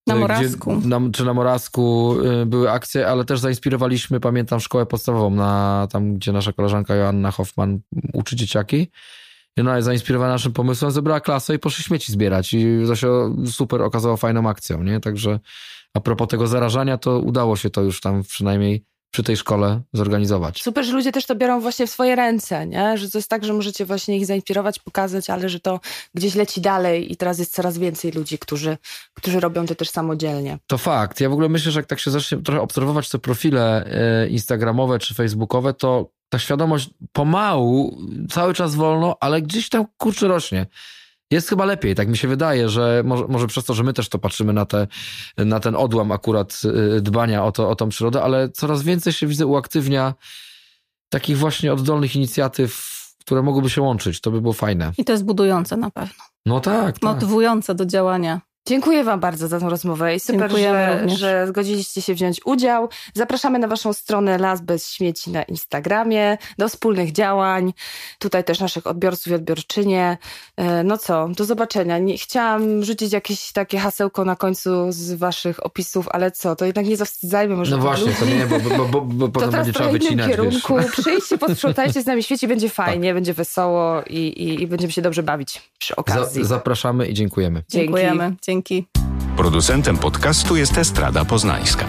Na 0.08 0.16
Morawsku. 0.16 0.76
Gdzie, 0.78 0.88
na, 0.88 1.02
czy 1.14 1.26
na 1.26 1.34
Morawsku 1.34 2.16
yy, 2.24 2.46
były 2.46 2.72
akcje, 2.72 3.08
ale 3.08 3.26
też 3.26 3.40
zainspirowaliśmy, 3.40 4.20
pamiętam, 4.20 4.60
szkołę 4.60 4.86
podstawową, 4.86 5.30
na, 5.30 5.88
tam 5.92 6.14
gdzie 6.14 6.32
nasza 6.32 6.54
koleżanka 6.54 6.96
Joanna 6.96 7.32
Hoffman 7.32 7.80
uczy 8.14 8.36
dzieciaki. 8.36 8.88
I 9.58 9.62
ona 9.62 9.82
zainspirowana 9.82 10.32
naszym 10.34 10.54
pomysłem, 10.54 10.92
zebrała 10.92 11.20
klasę 11.20 11.56
i 11.56 11.60
poszli 11.60 11.84
śmieci 11.84 12.12
zbierać. 12.12 12.54
I 12.54 12.66
to 12.88 12.96
się 12.96 13.36
super 13.52 13.82
okazało 13.82 14.18
fajną 14.18 14.50
akcją, 14.50 14.84
nie? 14.84 15.00
Także 15.00 15.40
a 15.94 16.00
propos 16.00 16.28
tego 16.28 16.48
zarażania, 16.48 16.98
to 16.98 17.20
udało 17.20 17.56
się 17.56 17.70
to 17.70 17.82
już 17.82 18.02
tam 18.02 18.24
przynajmniej 18.24 18.86
przy 19.16 19.24
tej 19.24 19.38
szkole 19.38 19.82
zorganizować. 19.94 20.64
Super, 20.64 20.86
że 20.86 20.94
ludzie 20.94 21.12
też 21.12 21.26
to 21.26 21.36
biorą 21.36 21.62
właśnie 21.62 21.88
w 21.88 21.90
swoje 21.90 22.16
ręce, 22.16 22.68
nie? 22.68 22.98
Że 22.98 23.10
to 23.10 23.18
jest 23.18 23.30
tak, 23.30 23.46
że 23.46 23.54
możecie 23.54 23.86
właśnie 23.86 24.18
ich 24.18 24.26
zainspirować, 24.26 24.80
pokazać, 24.80 25.30
ale 25.30 25.50
że 25.50 25.60
to 25.60 25.80
gdzieś 26.14 26.36
leci 26.36 26.62
dalej 26.62 27.12
i 27.12 27.16
teraz 27.16 27.40
jest 27.40 27.54
coraz 27.54 27.78
więcej 27.78 28.12
ludzi, 28.12 28.38
którzy, 28.38 28.78
którzy 29.14 29.40
robią 29.40 29.66
to 29.66 29.76
też 29.76 29.90
samodzielnie. 29.90 30.58
To 30.68 30.78
fakt. 30.78 31.22
Ja 31.22 31.30
w 31.30 31.34
ogóle 31.34 31.50
myślę, 31.50 31.72
że 31.72 31.80
jak 31.80 31.86
tak 31.86 32.00
się 32.00 32.12
zacznie 32.12 32.38
trochę 32.38 32.62
obserwować 32.62 33.10
te 33.10 33.20
profile 33.20 33.86
e, 33.86 34.28
instagramowe 34.28 35.00
czy 35.00 35.14
facebookowe, 35.14 35.74
to 35.74 36.10
ta 36.30 36.40
świadomość 36.40 36.90
pomału, 37.12 37.98
cały 38.30 38.54
czas 38.54 38.76
wolno, 38.76 39.18
ale 39.20 39.42
gdzieś 39.42 39.70
tam 39.70 39.86
kurczę 39.98 40.28
rośnie. 40.28 40.66
Jest 41.32 41.50
chyba 41.50 41.66
lepiej, 41.66 41.96
tak 41.96 42.08
mi 42.08 42.18
się 42.18 42.28
wydaje, 42.28 42.70
że 42.70 43.04
może, 43.06 43.26
może 43.28 43.48
przez 43.48 43.66
to, 43.66 43.74
że 43.74 43.84
my 43.84 43.94
też 43.94 44.10
to 44.10 44.20
patrzymy 44.20 44.54
na, 44.54 44.66
te, 44.66 44.88
na 45.38 45.60
ten 45.60 45.76
odłam 45.76 46.12
akurat 46.12 46.62
y, 46.98 47.02
dbania 47.02 47.46
o, 47.46 47.52
to, 47.52 47.70
o 47.70 47.76
tą 47.76 47.90
przyrodę, 47.90 48.24
ale 48.24 48.50
coraz 48.50 48.84
więcej 48.84 49.14
się 49.14 49.28
widzę 49.28 49.46
uaktywnia 49.46 50.14
takich 51.10 51.38
właśnie 51.38 51.74
oddolnych 51.74 52.16
inicjatyw, 52.16 52.96
które 53.20 53.42
mogłyby 53.42 53.70
się 53.70 53.82
łączyć. 53.82 54.22
To 54.22 54.32
by 54.32 54.42
było 54.42 54.54
fajne. 54.54 54.92
I 54.98 55.06
to 55.06 55.12
jest 55.12 55.26
budujące 55.26 55.78
na 55.78 55.92
pewno. 55.92 56.24
No 56.46 56.60
tak, 56.60 57.00
tak. 57.00 57.04
Motywujące 57.04 57.76
do 57.76 57.86
działania. 57.86 58.42
Dziękuję 58.68 59.04
Wam 59.04 59.20
bardzo 59.20 59.48
za 59.48 59.60
tę 59.60 59.70
rozmowę 59.70 60.16
i 60.16 60.20
super, 60.20 60.40
Dziękujemy 60.42 60.86
że, 60.86 61.00
również. 61.02 61.20
że 61.20 61.48
zgodziliście 61.48 62.02
się 62.02 62.14
wziąć 62.14 62.42
udział. 62.46 62.90
Zapraszamy 63.14 63.60
na 63.60 63.68
Waszą 63.68 63.94
stronę 63.94 64.38
Las 64.38 64.62
Bez 64.62 64.92
Śmieci 64.92 65.32
na 65.32 65.44
Instagramie 65.44 66.38
do 66.58 66.70
wspólnych 66.70 67.12
działań. 67.12 67.74
Tutaj 68.20 68.44
też 68.44 68.60
naszych 68.60 68.88
odbiorców 68.88 69.28
i 69.28 69.36
odbiorczynie. 69.36 70.18
E, 70.58 70.84
No 70.84 70.98
co, 70.98 71.28
do 71.38 71.46
zobaczenia. 71.46 71.98
Nie, 71.98 72.18
chciałam 72.18 72.84
rzucić 72.84 73.14
jakieś 73.14 73.52
takie 73.52 73.80
hasełko 73.80 74.26
na 74.26 74.36
końcu 74.36 74.92
z 74.92 75.14
Waszych 75.14 75.66
opisów, 75.66 76.08
ale 76.12 76.32
co, 76.32 76.56
to 76.56 76.66
jednak 76.66 76.86
nie 76.86 76.98
zawstydzajmy 76.98 77.56
może 77.56 77.76
No 77.76 77.82
właśnie, 77.82 78.12
to 78.12 78.26
nie, 78.26 78.46
bo, 78.46 78.60
bo, 78.60 78.86
bo, 78.86 79.02
bo 79.02 79.26
To 79.28 79.32
potem 79.32 79.52
będzie 79.52 79.74
trzeba 79.74 79.92
wycinać, 79.92 80.28
wiesz. 80.28 80.36
kierunku. 80.38 80.78
Przyjdźcie, 81.02 81.38
posprzątajcie 81.38 82.02
z 82.02 82.06
nami 82.06 82.24
świeci, 82.24 82.48
będzie 82.48 82.68
Tak. 82.70 82.76
fajnie, 82.76 83.14
będzie 83.14 83.34
wesoło 83.34 84.02
i, 84.10 84.18
i, 84.18 84.62
i 84.64 84.68
będziemy 84.68 84.92
się 84.94 85.02
dobrze 85.02 85.24
bawić 85.24 85.62
przy 85.78 85.94
Za, 85.94 85.96
okazji. 86.02 86.46
zapraszamy 86.46 87.08
i 87.08 87.14
dziękujemy. 87.14 87.64
Dzięki. 87.70 87.86
Dziękujemy. 87.86 88.36
Dzięki. 88.56 88.88
Producentem 89.38 89.98
podcastu 89.98 90.56
jest 90.56 90.78
Estrada 90.78 91.26
Poznańska. 91.26 91.86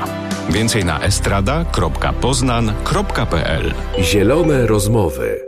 Więcej 0.51 0.85
na 0.85 1.01
estrada.poznan.pl 1.01 3.75
Zielone 4.01 4.67
rozmowy. 4.67 5.46